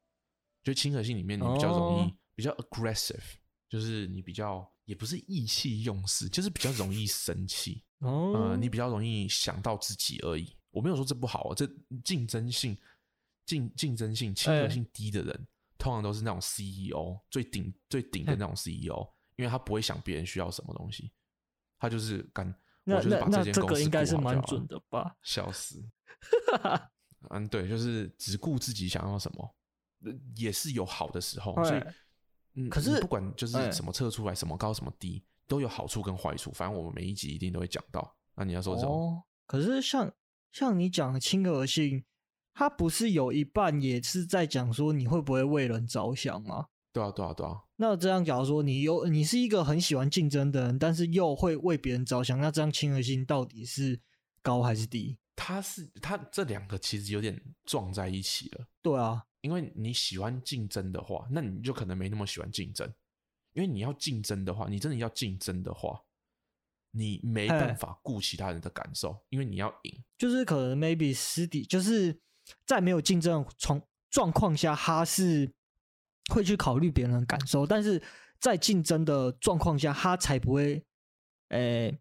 [0.63, 3.23] 就亲和性里面，你比较容易比较 aggressive，
[3.67, 7.82] 就是你比较也不是意气用事，就是比较容易生气。
[7.99, 10.55] 哦，你比较容易想到自己而已。
[10.69, 11.67] 我没有说这不好，这
[12.03, 12.77] 竞争性
[13.45, 15.47] 竞竞争性亲和性低的人，
[15.80, 21.12] 通常都是那种 CEO 最顶最顶的那种 CEO，因为他不会想别人需要什么东西。
[21.80, 25.15] 他就是干，那我就是把这个应该是蛮准的吧？
[25.24, 25.82] 笑死！
[27.32, 29.56] 嗯，对，就是只顾自己想要什么，
[30.36, 31.56] 也是有好的时候。
[31.63, 31.82] 所以，
[32.56, 36.52] 嗯，可是不管就是什么测出来，什么高什么低，都有好处跟坏处。
[36.52, 38.13] 反正我们每一集一定都会讲到。
[38.36, 38.92] 那你要说什么？
[38.92, 40.13] 哦，可是像
[40.52, 42.04] 像你讲的亲和性，
[42.60, 46.65] 它不是有一半也是在讲说你会不会为人着想吗？
[46.91, 47.63] 对啊，对啊，对啊。
[47.78, 54.02] 那这样，假如说你有你是一个很喜欢竞争的人，但是又会为别人着想，那这样亲和性到底是
[54.41, 55.17] 高还是低？
[55.38, 58.67] 他是他这两个其实有点撞在一起了。
[58.82, 62.93] 对啊，因为你喜欢竞争的话，那你就可能没那么喜欢竞争。
[63.54, 65.98] 因为你要竞争的话，你真的要竞争的话，
[66.91, 70.04] 你没办法顾其他人的感受，因为你要赢。
[70.17, 72.19] 就是可能 maybe 私底就是
[72.65, 75.51] 在没有竞争状状况下，他是。
[76.31, 77.99] 会去考虑别人的感受，但是
[78.39, 80.75] 在竞争的状况下，他才不会，
[81.47, 81.99] 诶、欸，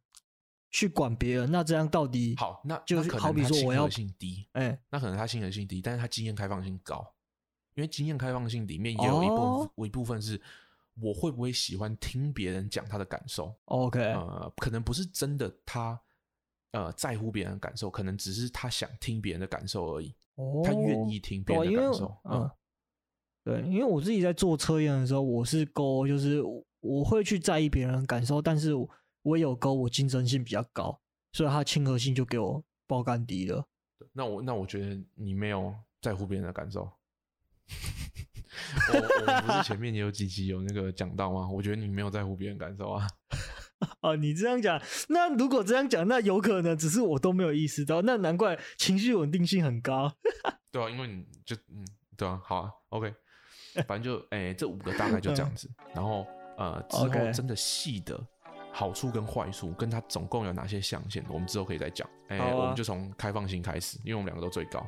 [0.70, 1.50] 去管别人。
[1.50, 2.61] 那这样到底好？
[2.62, 7.02] 那就是好比说我要性低，哎，那可能他亲和性低，但是他经验开放性高，
[7.74, 10.38] 因为经验开放性里面也有一部分，哦、有一部分是
[11.00, 13.54] 我会不会喜欢听别人讲他的感受。
[13.64, 15.98] OK，呃，可能不是真的他
[16.72, 20.14] 呃在乎别人的感受，可能只是他想听别人的感受而已。
[20.35, 22.16] 哦，他愿意听别人的感受。
[22.24, 22.50] 嗯，嗯，
[23.44, 26.42] 对，因为我自己在做测验的时候，我是勾，就是
[26.81, 28.72] 我会去在意别人的感受，但是
[29.22, 31.00] 我也有勾，我竞争性比较高，
[31.33, 33.66] 所以他亲和性就给我爆干低了。
[34.12, 36.88] 那我那我觉得你没有在乎别人的感受。
[38.92, 41.48] 我我们不是前面也有几集有那个讲到吗？
[41.48, 43.07] 我觉得你没有在乎别人感受啊。
[44.03, 50.12] 哦，你这样讲，那如果这样讲，那有可能只是我都没有意识到，那难怪情绪稳定性很高。
[50.73, 51.87] 对啊，因为你就嗯，
[52.17, 53.14] 对啊，好啊，OK，
[53.87, 55.71] 反正就哎、欸，这五个大概就这样子。
[55.95, 58.21] 然后呃，之后真的细的
[58.73, 62.09] 好处跟坏处，跟它总共有哪些象限，我们之后可以再讲。
[62.29, 64.85] 哎、欸，啊、我们就从开放性开始，因为我们两个都最高。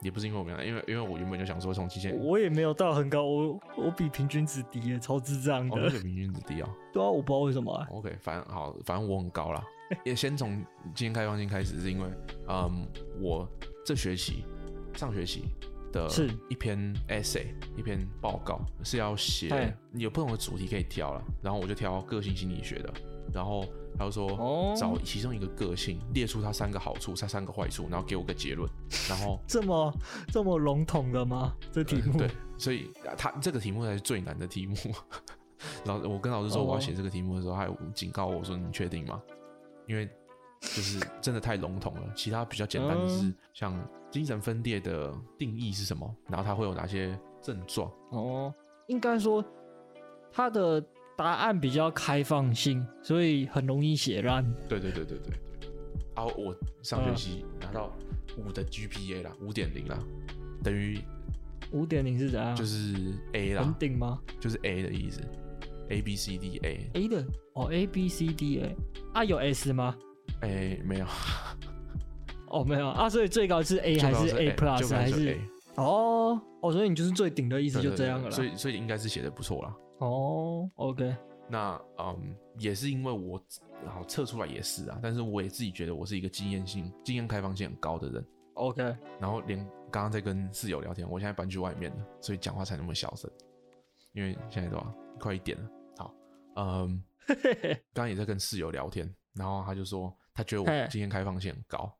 [0.00, 5.76] 也不是因为我们俩，因为因为我原本就想说从极限，我也没有到很高，我我比平均值低耶，超智障的。
[5.76, 6.68] 哦，比平均值低啊？
[6.92, 7.86] 对啊，我不知道为什么啊。
[7.90, 9.64] OK，反正好，反正我很高啦。
[10.04, 12.08] 也先从今天开放性开始，是因为
[12.48, 12.86] 嗯，
[13.20, 13.48] 我
[13.84, 14.44] 这学期
[14.94, 15.44] 上学期
[15.92, 22.92] 的是一篇 essay，一篇报告是要写，有不同的主题可以挑了，然后我就挑个性心理学的，
[23.32, 23.64] 然后。
[23.98, 28.70] 他就说找其中一个个性，列出他三个好处，他三个坏处，然后给我个结论。
[29.08, 29.92] 然后这么
[30.28, 31.52] 这么笼统的吗？
[31.72, 32.16] 这题目？
[32.16, 34.76] 对，所以他这个题目才是最难的题目。
[35.84, 39.20] 老我跟老师说我要写这个题目的时候，他还警告我说：“你确定吗？”
[39.88, 40.08] 因为
[40.60, 42.02] 就是真的太笼统了。
[42.14, 43.74] 其他比较简单的是像
[44.10, 47.90] 精神分裂的定义是什么，然后它会有哪些症状？
[48.10, 48.54] 哦，
[48.86, 49.44] 应该说
[50.30, 50.80] 他的。
[51.18, 54.44] 答案比较开放性，所以很容易写烂。
[54.68, 55.70] 对对对对对对。
[56.14, 57.92] 啊，我上学期拿到
[58.36, 59.98] 五的 GPA 啦，五点零啦，
[60.62, 61.00] 等于
[61.72, 62.54] 五点零是怎样？
[62.54, 62.94] 就是
[63.32, 63.64] A 啦。
[63.64, 64.20] 很顶吗？
[64.38, 65.20] 就是 A 的意思。
[65.88, 66.88] A B C D A。
[66.94, 68.76] A 的哦，A B C D A。
[69.12, 69.96] 啊，有 S 吗？
[70.42, 71.06] 哎，没有。
[72.46, 75.36] 哦，没有啊，所以最高是 A 还是 A Plus 还是？
[75.74, 78.30] 哦哦，所以你就是最顶的意思，就这样了。
[78.30, 79.74] 所以所以应该是写的不错啦。
[79.98, 81.16] 哦、oh，OK，
[81.48, 83.42] 那嗯，也是因为我
[83.86, 88.82] 好测出来也是啊，但是我也自己觉得我是一个经验性、经验开放性很高的人，OK。
[89.20, 89.58] 然后连
[89.90, 93.30] 刚刚在跟室友聊天，我现在搬去外面了，所以讲话才那么小声，
[94.12, 95.70] 因为现在多少快一点了。
[95.96, 96.14] 好，
[96.56, 97.02] 嗯，
[97.92, 101.92] 刚刚也在跟室友聊天，然后他就说他觉得我经验开放性很高，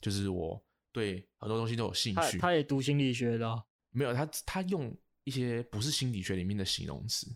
[0.00, 2.38] 就是我对很多东西都有兴趣。
[2.38, 3.64] 他，他也读心理学的？
[3.92, 7.26] 没有，他他用一些不是心理学里面的形容词。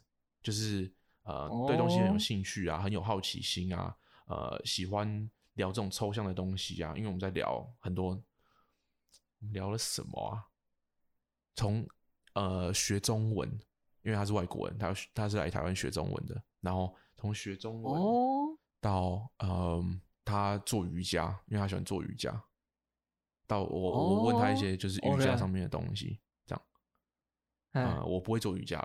[0.43, 6.95] 就是呃，对东西很有兴趣啊，很有好奇心啊，呃，喜欢聊这种抽象的东西啊。
[6.97, 10.47] 因为我们在聊很多，我们聊了什么啊？
[11.55, 11.87] 从
[12.33, 13.49] 呃学中文，
[14.03, 16.43] 因为他是外国人，他他是来台湾学中文的。
[16.61, 18.03] 然后从学中文
[18.81, 19.85] 到呃，
[20.25, 22.43] 他做瑜伽，因为他喜欢做瑜伽。
[23.47, 26.63] 到我我问他一些就是瑜伽上面的东西，这样。
[27.73, 28.79] 呃，我不会做瑜伽。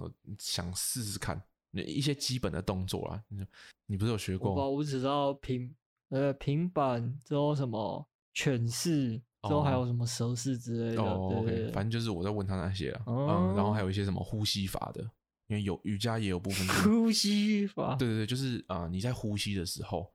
[0.00, 3.44] 我想试试看那一些基本的动作啊，你
[3.86, 4.62] 你不是有学过吗？
[4.62, 5.74] 我我只知道平
[6.08, 11.02] 呃平板之后什么犬式之后还有什么蛇式之类的。
[11.02, 15.02] 哦，OK，反正就是我在问他那些啊，哦、嗯，然后还有一些什么呼吸法的，
[15.46, 17.94] 因为有瑜伽也有部分呼吸法。
[17.96, 20.12] 对对对，就是啊、呃，你在呼吸的时候，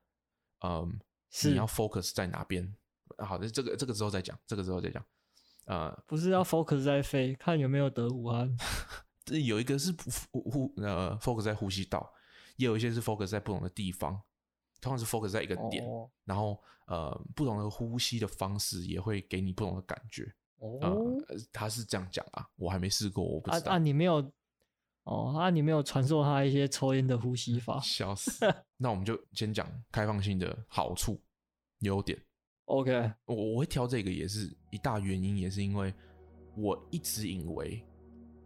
[0.62, 1.00] 嗯，
[1.44, 2.74] 你要 focus 在哪边？
[3.20, 5.04] 好的，这个这个之后再讲，这个之后再讲。
[5.66, 8.56] 呃，不是要 focus 在飞，看有没有得武汉。
[9.26, 9.92] 这有一个是
[10.32, 12.14] 呼呼呃 focus 在呼吸道，
[12.58, 14.22] 也有一些是 focus 在不同的地方，
[14.80, 20.32] 通常是 focus 在一个点，哦、然后呃不同的呼吸的方式也会给你不同的感觉。
[20.60, 20.80] 哦，
[21.28, 23.72] 呃、他是这样讲啊，我还没试过，我不知道。
[23.72, 24.32] 啊，啊你没有
[25.04, 27.80] 哦，啊你没有传授他一些抽烟的呼吸法？
[27.84, 28.46] 笑死！
[28.78, 31.20] 那我们就先讲开放性的好处、
[31.80, 32.18] 优点。
[32.66, 35.94] OK，我我会挑这个也是一大原因，也是因为
[36.56, 37.84] 我一直以为。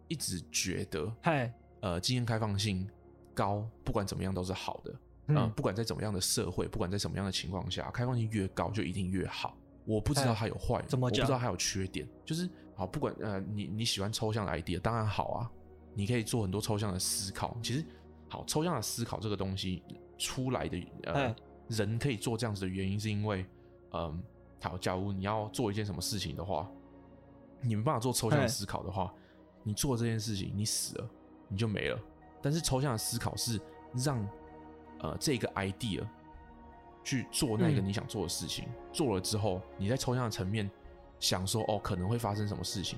[0.10, 2.86] 一直觉得，嗨，呃，经验开放性
[3.34, 4.94] 高，不管怎么样都是好的。
[5.28, 9.56] 嗯、呃，不管在怎么样的社会，不管在什么样的情况下，开放性越高就一定越好。
[9.86, 11.22] 我不知道它有坏，怎么讲？
[11.22, 12.08] 我不知道它有缺点。
[12.26, 15.52] 就是好，不管呃，你你喜欢抽象的 idea，当然好啊，
[15.94, 17.56] 你可以做很多抽象的思考。
[17.62, 17.86] 其实，
[18.28, 19.84] 好，抽象的思考这个东西
[20.18, 21.36] 出来的，呃，
[21.68, 23.46] 人可以做这样子的原因，是因为，
[23.92, 24.20] 嗯、呃，
[24.62, 26.68] 好，假如你要做一件什么事情的话，
[27.62, 29.14] 你没办法做抽象的思考的话。
[29.64, 31.10] 你做这件事情，你死了，
[31.48, 32.00] 你就没了。
[32.42, 33.60] 但是抽象的思考是
[33.94, 34.26] 让
[35.00, 36.02] 呃这个 idea
[37.04, 40.70] 去做那个你想做的事情，嗯、做了之后，你在抽象的层面
[41.20, 42.98] 想说哦可能会发生什么事情，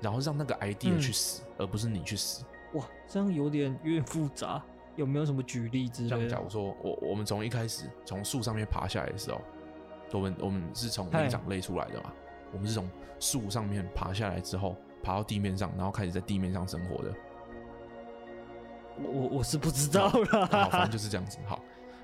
[0.00, 2.44] 然后让那个 idea 去死，嗯、而不是你去死。
[2.74, 4.64] 哇，这样有点有点复杂，
[4.96, 6.16] 有没有什么举例之类的？
[6.16, 9.40] 这样假如说我我们从一开始从树上面爬下来的时候，
[10.12, 12.12] 我们我们是从灵长类出来的嘛，
[12.52, 17.12] 我们是从树上面爬下来之后，爬到地面上，然后开始在地面上生活的。
[18.96, 21.38] 我我是不知道了，好，反正就是这样子。
[21.46, 21.60] 好，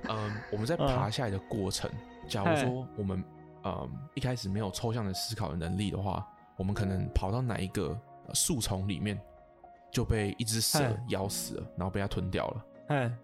[0.09, 1.91] 嗯，我们在爬下来的过程，
[2.27, 3.23] 假如说我们
[3.65, 7.97] 嗯一开始没有抽象的思考的能力的话，我们可能跑到哪一个
[8.33, 9.21] 树丛里面
[9.93, 12.65] 就被一只蛇咬死了，然后被它吞掉了。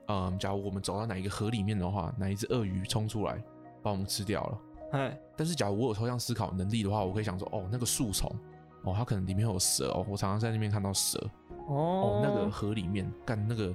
[0.07, 3.43] 嗯，假如我们走到哪一个河里面的话，哪一只鳄鱼冲出来
[3.83, 4.59] 把我们吃掉了。
[5.35, 8.31] 但是假如我有抽象思考能力的话，我可以想说，哦，那个树丛，
[8.85, 11.19] 哦，它可能里面有蛇哦，我常常在那边看到蛇。
[11.67, 13.75] 哦，哦，那个河里面干那个，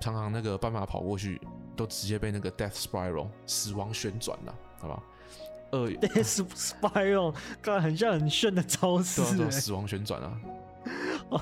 [0.00, 1.40] 常常那个斑马跑过去，
[1.74, 5.02] 都直接被那个 death spiral 死亡旋转了，好吧？
[5.72, 10.38] 鳄 death spiral 干很像很炫的招式，对，对，死亡旋转啊，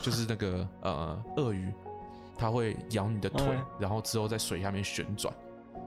[0.03, 1.73] 就是那个呃鳄鱼，
[2.37, 3.45] 它会咬你的腿，
[3.79, 5.33] 然后之后在水下面旋转，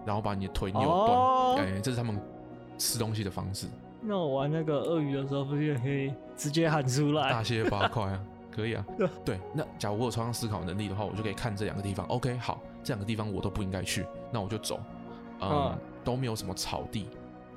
[0.05, 2.21] 然后把你的腿扭断，哎、哦欸，这是他们
[2.77, 3.67] 吃东西的方式。
[4.01, 8.23] 那我玩那个鳄鱼的时候，不是也可以直接喊出来，大卸八块啊？
[8.51, 8.85] 可以啊，
[9.23, 12.05] 对，那假如我有抽象思考能力的话，我就可以看这两个地方。
[12.09, 14.79] OK，好，这两个地方我都不应该去，那我就走。
[15.41, 17.07] 嗯，嗯都没有什么草地，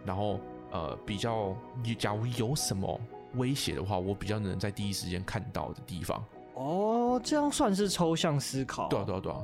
[0.04, 0.38] 然后
[0.70, 1.56] 呃，比较，
[1.98, 3.00] 假如有什么
[3.34, 6.22] 威胁的话，我比较能在第一时间看到的地方。
[6.54, 8.86] 哦，这样算是抽象思考。
[8.88, 9.38] 对啊，对啊，对啊。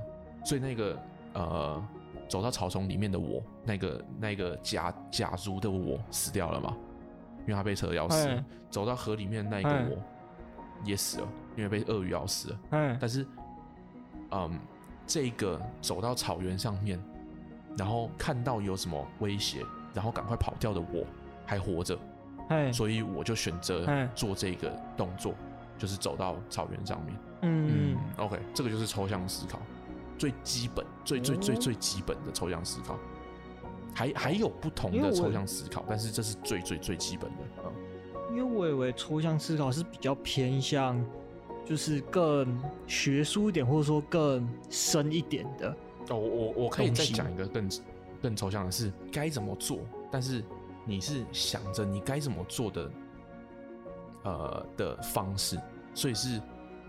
[0.45, 0.97] 所以那个
[1.33, 1.83] 呃，
[2.29, 6.77] 走到草丛里面的我，那个那个假假如的我死掉了嘛？
[7.49, 8.45] 因为他被车咬死了。
[8.71, 10.01] 走到河里面那一个我。
[10.85, 12.61] 也死了，因为被鳄鱼咬死了。
[12.71, 13.27] 嗯，但是，
[14.31, 14.57] 嗯，
[15.05, 17.03] 这个走到草原上面，
[17.77, 21.05] 然后看到有什么威胁，然后赶快跑掉的我
[21.45, 21.99] 还活着，
[22.49, 25.35] 嘿所以我就选择做这个动作，
[25.77, 27.17] 就是走到草原上面。
[27.43, 29.59] 嗯，嗯，OK，这个就是抽象思考，
[30.17, 32.97] 最基本、最最最最基本的抽象思考，
[33.99, 37.37] 还还有不同的抽象思考，但是这是最最最基本的。
[37.65, 37.73] 嗯
[38.31, 41.03] 因为我以为抽象思考是比较偏向，
[41.65, 45.75] 就是更学术一点，或者说更深一点的。
[46.11, 47.69] 哦，我我可以再讲一个更
[48.23, 49.81] 更抽象的是该怎么做，
[50.11, 50.45] 但是
[50.85, 52.91] 你是想着你该怎么做的，
[54.25, 55.59] 呃的方式，
[55.95, 56.41] 所以是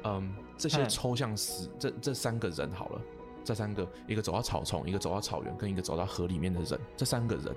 [0.04, 3.02] 嗯这些抽象思嘿这这三个人好了，
[3.50, 7.56] 这三个一个走到草丛，一个走到草原，跟一个走到河里面的人，这三个人，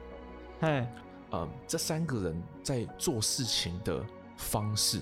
[0.60, 0.94] 哎。
[1.34, 4.04] 嗯，这三个人在做事情的
[4.36, 5.00] 方式，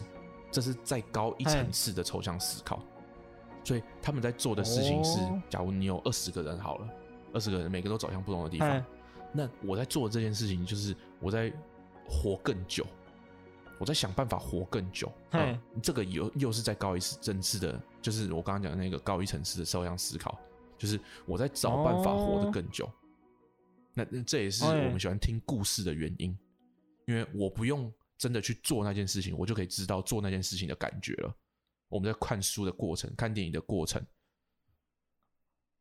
[0.48, 2.80] 这是再高一层次的抽象思考。
[3.64, 6.88] 所以他们在做的事情是：假如你有二十个人好了，
[7.32, 8.84] 二十个人每个都走向不同的地方，
[9.32, 11.52] 那我在做这件事情就是我在
[12.08, 12.86] 活更久，
[13.80, 15.10] 我在想办法活更久。
[15.30, 20.38] 嗯，这个又又是在高一层次的，就是我刚刚讲的那个高一层次的抽象思考，
[20.80, 22.90] 就是我在找办法活得更久。
[23.92, 26.34] 那这也是我们喜欢听故事的原因，
[27.06, 31.36] 因为我不用真的去做那件事情，我就可以知道做那件事情的感觉了。
[31.88, 34.02] 我们在看书的过程、看电影的过程，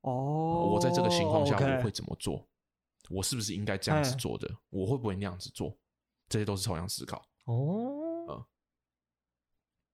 [0.01, 2.45] 哦，我在这个情况下我会怎么做？
[3.09, 4.53] 我是不是应该这样子做的？
[4.69, 5.77] 我会不会那样子做？
[6.27, 7.25] 这些都是抽象思考。
[7.45, 8.45] 哦，嗯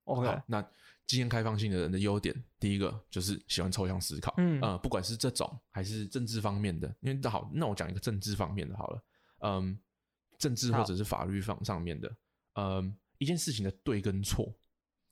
[0.04, 0.68] ，OK，那。
[1.06, 9.04] 经验开放性的人的优点，第一个就是喜欢抽象思考，嗯，呃，不管是这种还是政治方面的，因为好，那我讲一个政治方面的好了，
[9.42, 9.78] 嗯，
[10.36, 12.16] 政治或者是法律方上面的，
[12.54, 14.52] 嗯，一件事情的对跟错，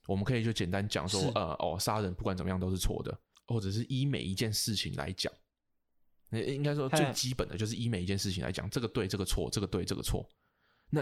[0.05, 5.31] 我们可以就简单讲说，呃，哦，杀人不管怎么样都是错的，或者是依每一件事情来讲，
[6.29, 10.27] 那应该说最基本的就是依每一件事情来讲，这个对，这个错，这个对，这个错，
[10.89, 11.01] 那，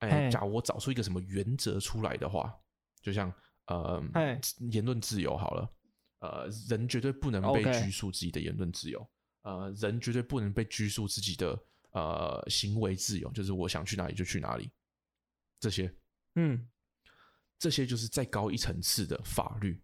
[0.00, 2.54] 哎、欸，假如我找出一个什么原则出来的话，
[3.00, 3.32] 就像。
[3.68, 4.02] 呃，
[4.70, 5.70] 言论自由好了，
[6.20, 9.06] 呃，人绝对不能被拘束自己的言论自由.
[9.42, 11.58] 呃，人绝对不能被拘束自己的
[11.90, 14.70] 呃行为自由，就是我想去哪里就去哪里，
[15.60, 15.94] 这些，
[16.36, 16.66] 嗯，
[17.58, 19.82] 这些就是再高一层次的法律，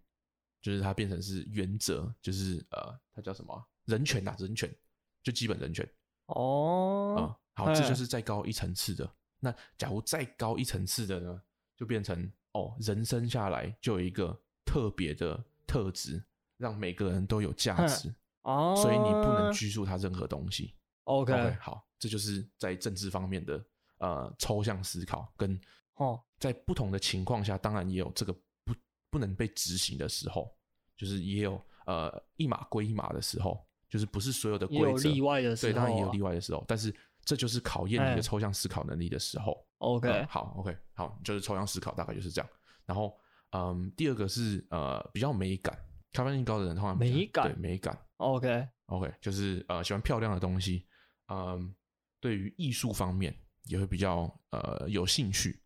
[0.62, 3.62] 就是它变成是原则，就是呃，它叫什么啊？
[3.85, 4.75] 人权呐，人权，
[5.23, 5.87] 就基本人权。
[6.27, 9.14] 哦，啊，好，这就是再高一层次的。
[9.40, 11.42] 那假如再高一层次的呢，
[11.77, 12.33] 就变成。
[12.55, 16.25] 哦，人生下来就有一个特别的特质，
[16.57, 20.75] 让每个人都有价值哦，所以你不能拘束他任何东西。
[21.05, 23.65] OK，, okay 好，这就是在政治方面的
[23.98, 25.61] 呃抽象思考，跟
[25.96, 28.33] 哦，在不同的情况下，当然也有这个
[28.65, 28.75] 不
[29.11, 30.50] 不能被执行的时候，
[30.96, 36.94] 就是也有呃一码归一码的时候，就是不是所有的规则，例外的时候，对，当然也有例外的时候，但是
[37.25, 39.56] 这就是考验你的抽象思考能力的时候。
[39.79, 42.50] OK，、呃、好，OK，好，就是抽象思考大概就是这样。
[42.87, 43.16] 然后，
[43.50, 45.79] 嗯，第二个是呃比较美感，
[46.12, 47.98] 开放性高的人通常美感对美感。
[48.18, 49.10] OK，OK，Okay.
[49.10, 50.87] okay, 就是呃喜欢漂亮的东西。
[51.29, 51.75] 嗯，
[52.20, 55.62] 对于艺术方面，也会比较呃有兴趣，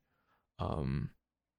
[0.62, 1.09] 嗯，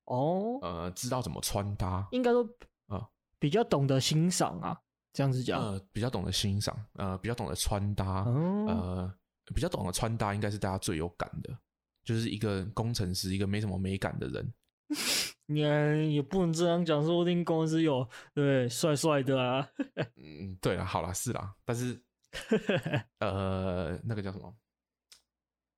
[0.06, 2.44] 哦，呃，知道怎么穿搭，应该都
[2.88, 4.78] 啊比较懂得欣赏啊，
[5.14, 9.14] 这样子讲，呃，比较懂得欣赏，呃，比较懂得穿搭，哦、呃，
[9.54, 11.58] 比较懂得穿搭，应该是大家最有感的，
[12.04, 14.54] 就是一个工程师，一个没什么美感的人。
[15.46, 19.68] 你也不能这样讲，说不定公司有对帅帅的啊。
[20.16, 22.00] 嗯，对了，好了，是啦，但是
[23.18, 24.56] 呃，那个叫什么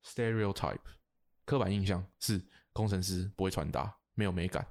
[0.06, 0.80] stereotype
[1.46, 2.44] 刻板印象是
[2.74, 4.66] 工程师不会穿搭，没有美感。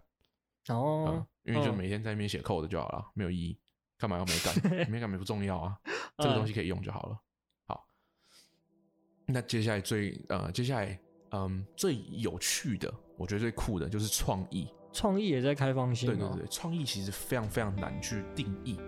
[0.69, 3.59] 哦、呃，因为就每天在那边写 code 就好了，哦、没有意义，
[3.97, 4.91] 干嘛要美感？
[4.91, 5.79] 美感也不重要啊，
[6.19, 7.19] 这个东西可以用就好了。
[9.31, 10.99] 好，那接下来最呃，接下来
[11.31, 14.69] 嗯，最有趣的，我觉得最酷的就是创意。
[14.93, 16.09] 创意也在开放性。
[16.09, 18.79] 对对对，创意其实非常非常难去定义，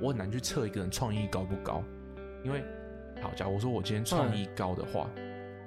[0.00, 1.82] 我很难去测一个人创意高不高。
[2.44, 2.64] 因为，
[3.20, 5.08] 好，假如说我今天创意高的话，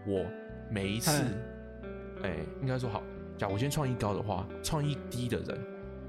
[0.05, 0.25] 我
[0.69, 1.11] 每一次，
[2.21, 3.01] 哎、欸，应该说好，
[3.37, 5.57] 假如我今天创意高的话，创意低的人，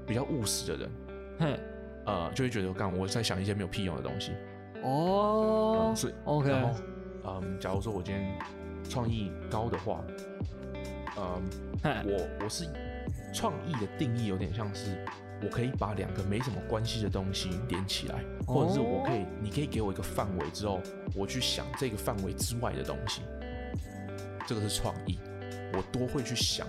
[0.05, 0.91] 比较务实的人，
[1.39, 1.59] 嘿，
[2.05, 4.33] 呃，就会觉得我干我在想一些没有屁用的东西。
[4.83, 6.79] 哦，嗯、所以，OK，然后，
[7.27, 8.39] 嗯，假如说我今天
[8.89, 10.03] 创意高的话，
[11.17, 11.43] 嗯，
[12.07, 12.67] 我我是。
[13.33, 15.05] 创意的定义有点像是，
[15.43, 20.79] 我可以把两个没什么关系的东西连起来，或者是我可以，你可以给我一个范围之后，
[21.13, 23.21] 我去想这个范围之外的东西，
[24.47, 25.19] 这个是创意，
[25.73, 26.65] 我多会去想。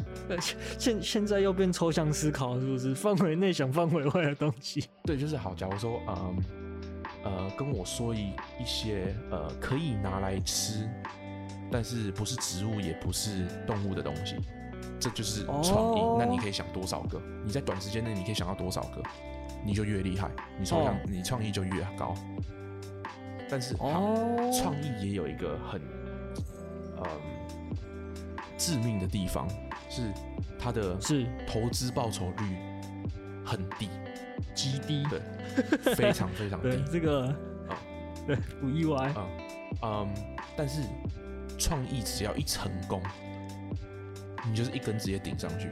[0.78, 2.92] 现现在又变抽象思考，是不是？
[2.92, 4.84] 范围内想范围外的东西。
[5.04, 5.54] 对，就是好。
[5.54, 6.36] 假如说，嗯，
[7.28, 10.88] 呃，跟我说一一些呃可以拿来吃，
[11.70, 14.36] 但是不是植物也不是动物的东西。
[15.00, 16.18] 这就是创意，oh.
[16.18, 17.20] 那你可以想多少个？
[17.44, 19.02] 你在短时间内你可以想到多少个，
[19.64, 21.02] 你就越厉害，你创想、oh.
[21.08, 22.14] 你创意就越高。
[23.48, 23.90] 但是，好，
[24.52, 24.84] 创、oh.
[24.84, 25.80] 意也有一个很
[26.96, 27.06] 呃
[28.56, 29.48] 致命的地方，
[29.88, 30.02] 是
[30.58, 32.56] 它的是投资报酬率
[33.44, 33.88] 很低，
[34.58, 36.82] 极低，对，非常非常低。
[36.90, 37.36] 这个啊、
[37.68, 39.06] 嗯，对，不意外。
[39.10, 39.26] 啊
[39.82, 40.14] 嗯，
[40.56, 40.82] 但是
[41.56, 43.00] 创意只要一成功。
[44.48, 45.68] 你就是一根直接顶上去，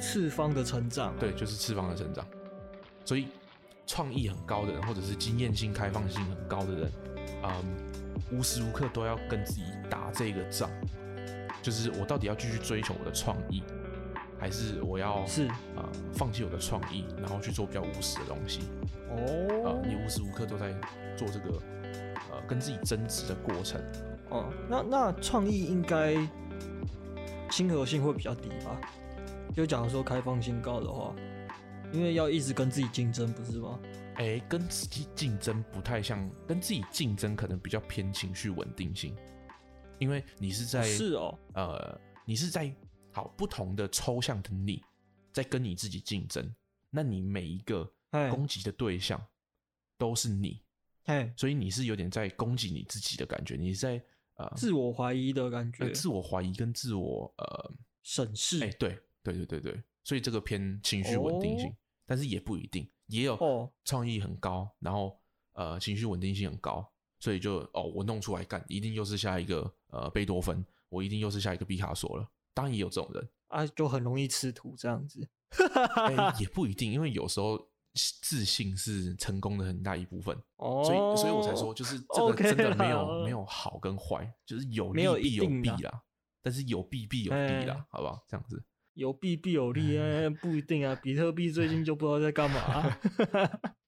[0.00, 2.26] 次方的成长、啊，对，就是次方的成长。
[3.04, 3.28] 所以，
[3.86, 6.92] 创意很高的人，或者是经验性、开放性很高的人，
[7.44, 7.50] 嗯，
[8.32, 10.68] 无时无刻都要跟自己打这个仗，
[11.62, 13.62] 就是我到底要继续追求我的创意，
[14.38, 18.60] 还是我要是啊、呃、放弃我的创意，然后去做比较务实的东西？
[19.10, 20.72] 哦，啊、呃，你无时无刻都在
[21.16, 21.62] 做这个
[22.30, 23.80] 呃跟自己争执的过程。
[24.30, 26.16] 哦，那那创意应该。
[27.48, 28.80] 亲和性会比较低吧？
[29.54, 31.14] 就假如说开放性高的话，
[31.92, 33.78] 因为要一直跟自己竞争，不是吗？
[34.16, 39.14] 哎、欸，跟自己竞争不太像，跟自己竞争可能比较偏情绪稳定性，
[39.98, 42.68] 因为你是在是哦，呃，你是在
[43.16, 44.82] 好不同的抽象的你
[45.32, 46.54] 在跟你自己竞争，
[46.90, 47.90] 那你每一个
[48.30, 49.18] 攻击的对象
[49.96, 50.60] 都是你，
[51.04, 54.04] 哎，所以你是有点在攻击你自己的感觉，你在。
[54.38, 65.18] 呃，自我怀疑的感觉，自我怀疑跟自我呃审视，哎、欸，对对对对对，所以这个偏情绪稳定性，哦，但是也不一定，也有创意很高，然后
[65.54, 66.86] 呃情绪稳定性很高，
[67.18, 75.28] 所以就哦我弄出来干，一定又是下一个呃贝多芬，我一定又是下一个毕卡索了，当然也有这种人啊，就很容易吃土这样子，
[76.40, 77.68] 也不一定，因为有时候。
[78.20, 86.02] 自信是成功的很大一部分，oh, 所以所以我才说，就是这个真的没有、okay、没有好跟坏，就是有利必有弊啦，
[86.42, 88.22] 但是有弊必有弊啦，欸、好不好？
[88.28, 89.98] 这样子 有弊必有利
[90.42, 90.94] 不一定啊。
[91.02, 92.98] 比特币最近就不知道在干嘛、 啊。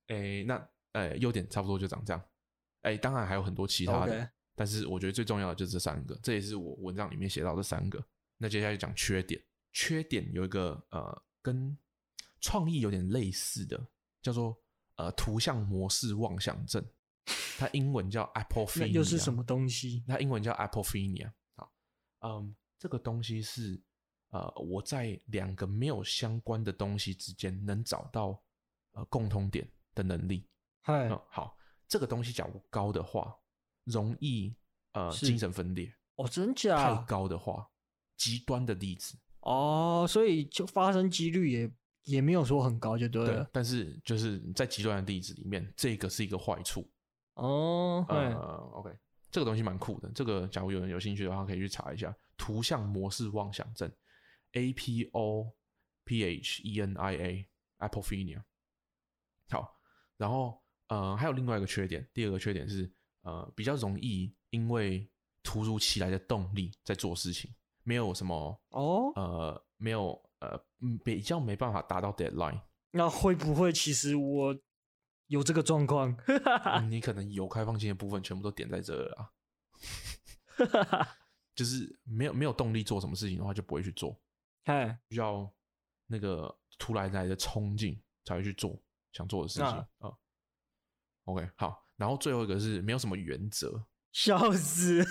[0.07, 2.23] 哎、欸，那哎，优、欸、点差不多就长这样。
[2.81, 4.29] 哎、欸，当然还有很多其他的，okay.
[4.57, 8.03] 但是我觉得最重要的就是这三个，这也是我文章里面写到的三个。
[8.39, 11.77] 那接下来就讲缺点，缺点有一个呃，跟
[12.41, 13.89] 创意有点类似的。
[14.21, 14.61] 叫做
[14.97, 16.85] 呃图像模式妄想症，
[17.57, 20.05] 它英文叫 apophenia，又是什么东西？
[20.09, 21.33] 它英文叫 apophenia。
[21.55, 21.73] 好，
[22.21, 23.81] 嗯，这个东西是
[24.31, 28.43] 呃我在两个没有相关的东西之间能找到
[28.91, 30.45] 呃共通点的能力。
[30.83, 33.33] 嗨、嗯，好，这个东西假如高的话，
[33.85, 34.55] 容易
[34.93, 35.95] 呃精神分裂。
[36.17, 36.77] 哦，真假？
[36.77, 37.71] 太高的话，
[38.19, 39.17] 极端的例子。
[39.41, 41.73] 哦，所以就发生几率也。
[42.05, 46.91] 也没有说很高就对了，对，但是就是在极端的例子里面，这个是一个坏处
[47.35, 48.03] 哦。
[48.09, 48.33] 呃
[48.77, 48.99] ，OK，
[49.31, 50.11] 这个东西蛮酷的。
[50.15, 53.93] 这个假如有人有兴趣的话，可以去查一下图像模式妄想症
[54.53, 55.53] ，A P O
[56.05, 58.43] P H E N I A，Apophenia。
[59.51, 59.79] 好，
[60.17, 62.91] 然后呃还有另外一个缺点，第二个缺点是
[63.21, 65.07] 呃比较容易因为
[65.43, 67.53] 突如其来的动力在做事情，
[67.89, 70.63] 没有什么哦，呃，没有呃，
[71.03, 72.61] 比较没办法达到 deadline。
[72.91, 74.55] 那会不会其实我
[75.29, 76.15] 有这个状况？
[76.77, 79.33] 嗯，你可能有开放性的部分全部都点在这了啊。
[81.57, 84.15] 就是没有没有动力做什么事情的话，就不会去做。
[84.65, 85.51] 哎，需要
[86.07, 88.79] 那个突然来的冲劲才会去做
[89.15, 89.89] 想做的事情啊。
[90.01, 90.15] 嗯
[91.25, 91.87] ，OK，好。
[91.97, 93.83] 然后最后一个是没有什么原则，
[94.13, 95.05] 笑死！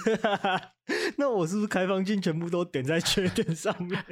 [1.17, 4.03] 那我是不是开放性全部都点在缺点上面？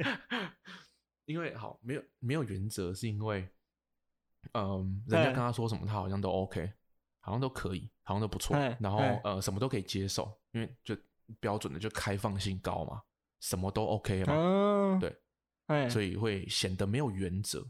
[1.26, 3.48] 因为好没有没有原则，是因为
[4.52, 6.72] 嗯，人家跟他说什么，他好像都 OK，
[7.20, 8.56] 好像都可以，好像都不错。
[8.78, 10.96] 然后呃，什么都可以接受，因为就
[11.40, 13.02] 标准的就开放性高嘛，
[13.40, 14.34] 什么都 OK 嘛。
[14.34, 17.66] 嗯，对，所以会显得没有原则。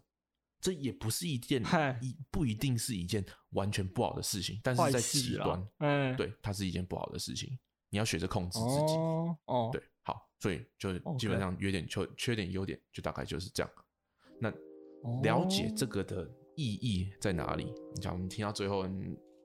[0.66, 1.62] 这也不是一件
[2.00, 7.56] 一不一定是一件完全不好的事情，但是在极端，嗯，对，它是一件不好的事情。
[7.88, 8.94] 你要学着控制自己，
[9.44, 13.70] 哦，对，好，所以就基本上优点、缺缺点、优点，就大概就是这样。
[14.40, 14.52] 那
[15.22, 17.72] 了解这个的意义在哪里？
[17.94, 18.84] 你想，我们听到最后，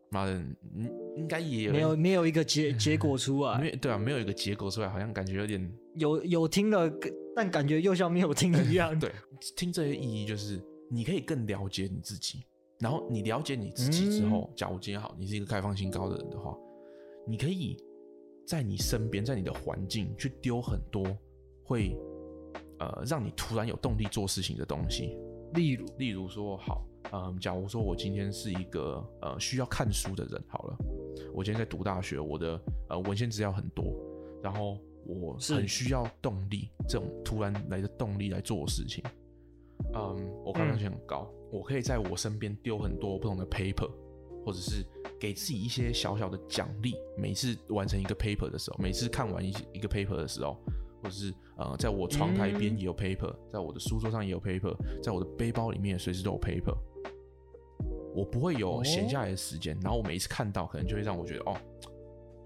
[0.10, 3.60] 妈的，应应该也有没有没有一个结结果出来？
[3.62, 6.92] 没对啊，没有一个结果出来，好像感觉有点有有听了，
[7.36, 8.98] 但感觉又像没有听一样。
[9.00, 9.12] 对，
[9.56, 10.60] 听这些意义就是。
[10.94, 12.44] 你可以更了解你自己，
[12.78, 16.54] 然后你了解你自己之后，嗯、假如今天好，你是一个开放性高的人的话，
[17.26, 17.78] 你可以
[18.46, 21.06] 在你身边，在你的环境去丢很多
[21.64, 21.96] 会
[22.80, 25.18] 呃让你突然有动力做事情的东西，
[25.54, 30.78] 例如，例如说好，嗯、呃，假如说我今天是一个呃需要看书的人，好了，
[31.34, 33.86] 我今天在读大学，我的呃文献资料很多，
[34.44, 39.02] 然后我很需要动力，这种突然来的动力来做事情。
[39.94, 43.90] 嗯，我开放性很高，嗯、我可以在我身边丢很多不同的 paper，
[44.46, 44.86] 或者是
[45.20, 46.96] 给自己一些小小的奖励。
[47.18, 50.58] 每次完成一个 paper 的时候，每次看完一一个 paper 的时候，
[51.04, 56.76] 或者是呃，在我床台边也有 paper，、嗯、在我的书桌上也有 paper，在我的背包里面随时都有 paper。
[58.14, 61.56] 我不会有闲下来的时间，哦、然后我每一次看到，可能就会让我觉得哦，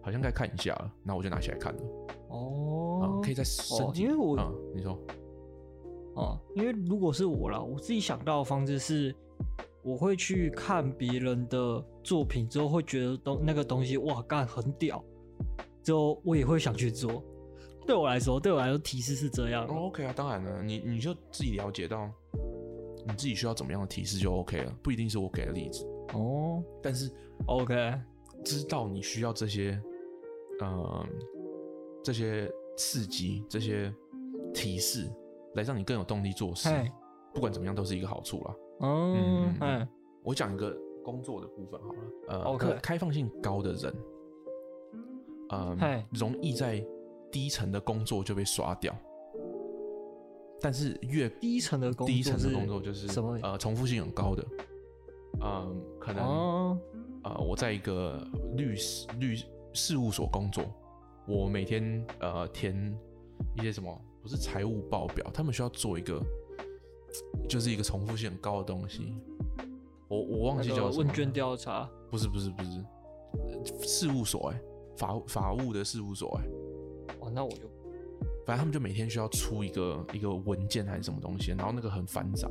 [0.01, 1.81] 好像该看一下了，那我就拿起来看了。
[2.29, 4.99] 哦、嗯，可以在身体，因为我，嗯，你说。
[6.15, 9.15] 哦，因为如果是我啦，我自己想到的方式是，
[9.83, 15.03] 我会去看别人的作品之后，会觉得东那个东西哇干很屌，
[15.83, 17.23] 之后我也会想去做。
[17.85, 19.67] 对我来说，对我来说提示是这样。
[19.67, 22.09] 哦，OK 啊，当然了，你你就自己了解到
[23.05, 26.63] 你自己需要怎么样的提示就 OK 了，不一定是我给的例子哦。
[26.81, 27.11] 但是
[27.45, 27.93] OK，
[28.43, 29.79] 知道你需要这些，
[30.61, 31.05] 呃，
[32.03, 33.93] 这些刺激，这些
[34.53, 35.07] 提示。
[35.55, 36.69] 来让你更有动力做事，
[37.33, 38.55] 不管怎么样都是一个好处啦。
[38.81, 39.87] 嗯嗯，
[40.23, 41.99] 我讲一个工作的部分好了。
[42.27, 43.95] 呃，OK，开放性高的人，
[45.49, 46.85] 呃，容易在
[47.31, 48.93] 低层的工作就被刷掉。
[50.61, 53.37] 但是越低层的工作，低层的工作就是什么？
[53.43, 54.45] 呃，重复性很高的。
[55.41, 56.79] 嗯，可能
[57.23, 58.25] 呃，我在一个
[58.55, 59.37] 律师律
[59.73, 60.63] 事务所工作，
[61.27, 62.97] 我每天呃填
[63.57, 64.01] 一些什么？
[64.25, 66.19] 不是财务报表，他们需要做一个，
[67.47, 69.13] 就是一个重复性很高的东西。
[70.07, 71.03] 我我忘记叫什么。
[71.03, 71.87] 问卷调查？
[72.09, 74.63] 不是不是不是，事务所哎、欸，
[74.97, 76.49] 法法务的事务所哎、欸。
[77.19, 77.69] 哦，那我就，
[78.47, 82.49] 反正他们就每天需要出一个一个文件还是什么东西，然后那个很繁杂。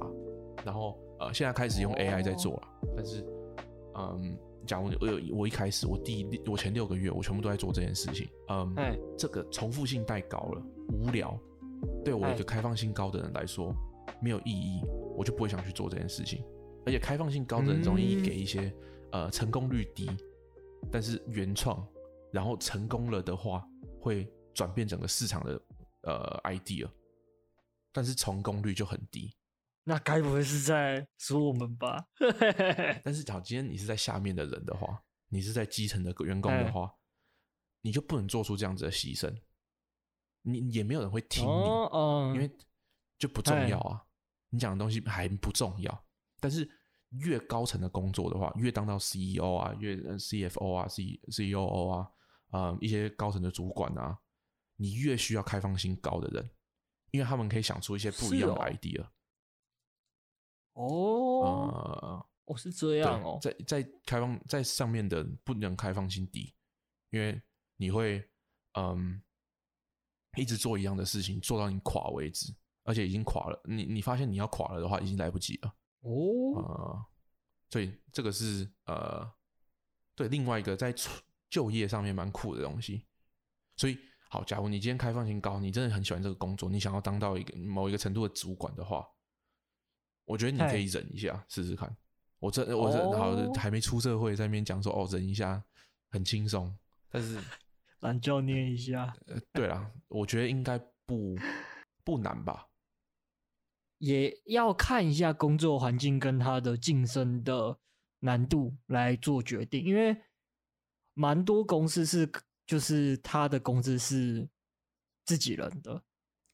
[0.64, 3.26] 然后呃，现在开始用 AI 在做了，哦、但是
[3.96, 10.62] 嗯，假如我有我一开始我第我前六个月我全部都在做这件事情，嗯，嘿这个重复性太高了，
[10.92, 11.36] 无聊。
[12.04, 13.74] 对我一个开放性高的人来说，
[14.20, 14.82] 没有意义，
[15.16, 16.44] 我就不会想去做这件事情。
[16.86, 18.62] 而且开放性高的人容易给一些、
[19.12, 20.10] 嗯、呃成功率低，
[20.92, 21.86] 但是原创，
[22.30, 23.66] 然后成功了的话
[24.00, 25.60] 会转变整个市场的
[26.02, 26.86] 呃 idea，
[27.90, 29.34] 但是成功率就很低。
[29.82, 32.06] 那该不会是在说我们吧？
[33.02, 36.90] 但是假如今天你是在下面的人的话，你是在基层的员工的话，
[37.80, 39.34] 你就不能做出这样子的牺牲。
[40.46, 42.50] 你也没有人会听你，因为
[43.18, 44.04] 就不重要啊。
[44.50, 46.04] 你讲的东西还不重要，
[46.38, 46.70] 但是
[47.08, 52.10] 越高层的工作的话，越当到 CEO 啊，越 CFO 啊，C COO 啊，
[52.50, 54.20] 呃，一些高层的主管啊，
[54.76, 56.50] 你越需要开放性高的人，
[57.10, 59.08] 因为他们可以想出一些不一样的 idea。
[60.74, 66.54] 哦，呃，哦，是这样哦，在在开放在上面的不能开放性低，
[67.10, 67.42] 因为
[67.76, 68.30] 你会
[68.74, 69.22] 嗯。
[70.36, 73.60] 一直做一样的事情，做到你垮为止，而且已经垮了。
[73.64, 75.74] 你你发现你要垮了的话，已经来不及了。
[76.00, 76.12] 哦，
[76.56, 77.06] 呃，
[77.70, 79.28] 所以这个是呃，
[80.14, 80.94] 对另外一个在
[81.48, 83.06] 就业上面蛮酷的东西。
[83.76, 89.06] 所以好，假如你今天开放性高，你真的很喜欢这个工作，你想要当到一个某一个程度的主管的话，
[90.24, 91.96] 我觉得你可以忍一下试试看。
[92.38, 95.62] 我这我这好还没出社会，在那边讲说哦，忍一下
[96.10, 96.76] 很轻松，
[97.08, 97.40] 但是
[98.04, 99.14] 懒觉捏一下。
[99.26, 101.36] 呃，对啦，我觉得应该不
[102.04, 102.68] 不难吧，
[103.98, 107.78] 也要看一下工作环境跟他的晋升的
[108.20, 110.16] 难度来做决定，因为
[111.14, 112.30] 蛮多公司是。
[112.66, 114.48] 就是他的工资是
[115.26, 115.92] 自己人的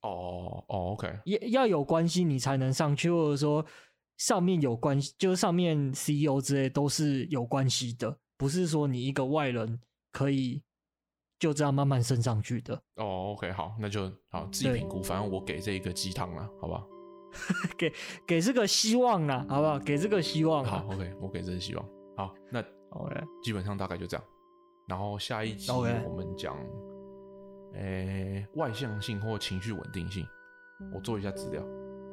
[0.01, 3.65] 哦哦，OK，也要有关系你才能上去，或者说
[4.17, 9.81] 上面有关系，就是上面 CEO 之类都是有关系的，不是说你一个外人
[10.11, 10.61] 可以
[11.41, 12.75] 就这样慢慢升上去的。
[12.97, 16.87] 哦，OK，好，那就好自己评估，反正我给这一个鸡汤了，好不好？
[17.79, 17.93] 给
[18.27, 19.79] 给这个希望啦，好不好？
[19.79, 20.65] 给这个希望。
[20.65, 21.85] 好，OK，我给这个希望。
[22.17, 24.25] 好，那 OK，基本上大概就这样。
[24.87, 26.57] 然后下一集我们讲，
[27.75, 30.27] 诶外向性或情绪稳定性，
[30.93, 31.65] 我做一下资料。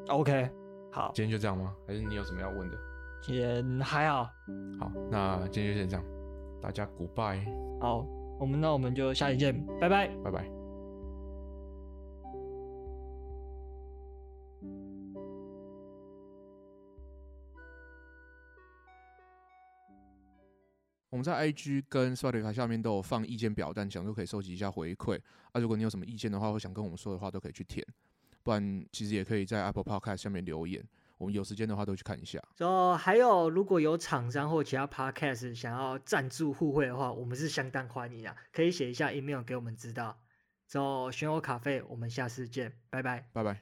[0.07, 0.49] OK，
[0.91, 1.75] 好，今天就这样吗？
[1.85, 2.77] 还是你有什么要问的？
[3.21, 4.23] 今天还好。
[4.79, 6.05] 好，那今天就先这样，
[6.61, 7.43] 大家 Goodbye。
[7.81, 8.05] 好，
[8.39, 10.47] 我们那我们就下期见，拜拜，拜拜。
[21.09, 25.19] 我们在 IG 跟 Spotify 下面都有放意见表单，想说可以收集一下回馈。
[25.51, 27.83] 啊，如果你有什么意见的话，或想跟我们说的话，都可以去填。
[28.43, 30.83] 不然，其实也可以在 Apple Podcast 下面留言，
[31.17, 32.39] 我们有时间的话都去看一下。
[32.57, 40.19] 说、so, 还有，如果有厂商或其他 Podcast 想要赞助互惠的话，我们是相当欢迎啊，可以写一下 email 给我们知道。
[40.67, 43.61] 之后选我咖啡，我们下次见，拜拜，拜拜。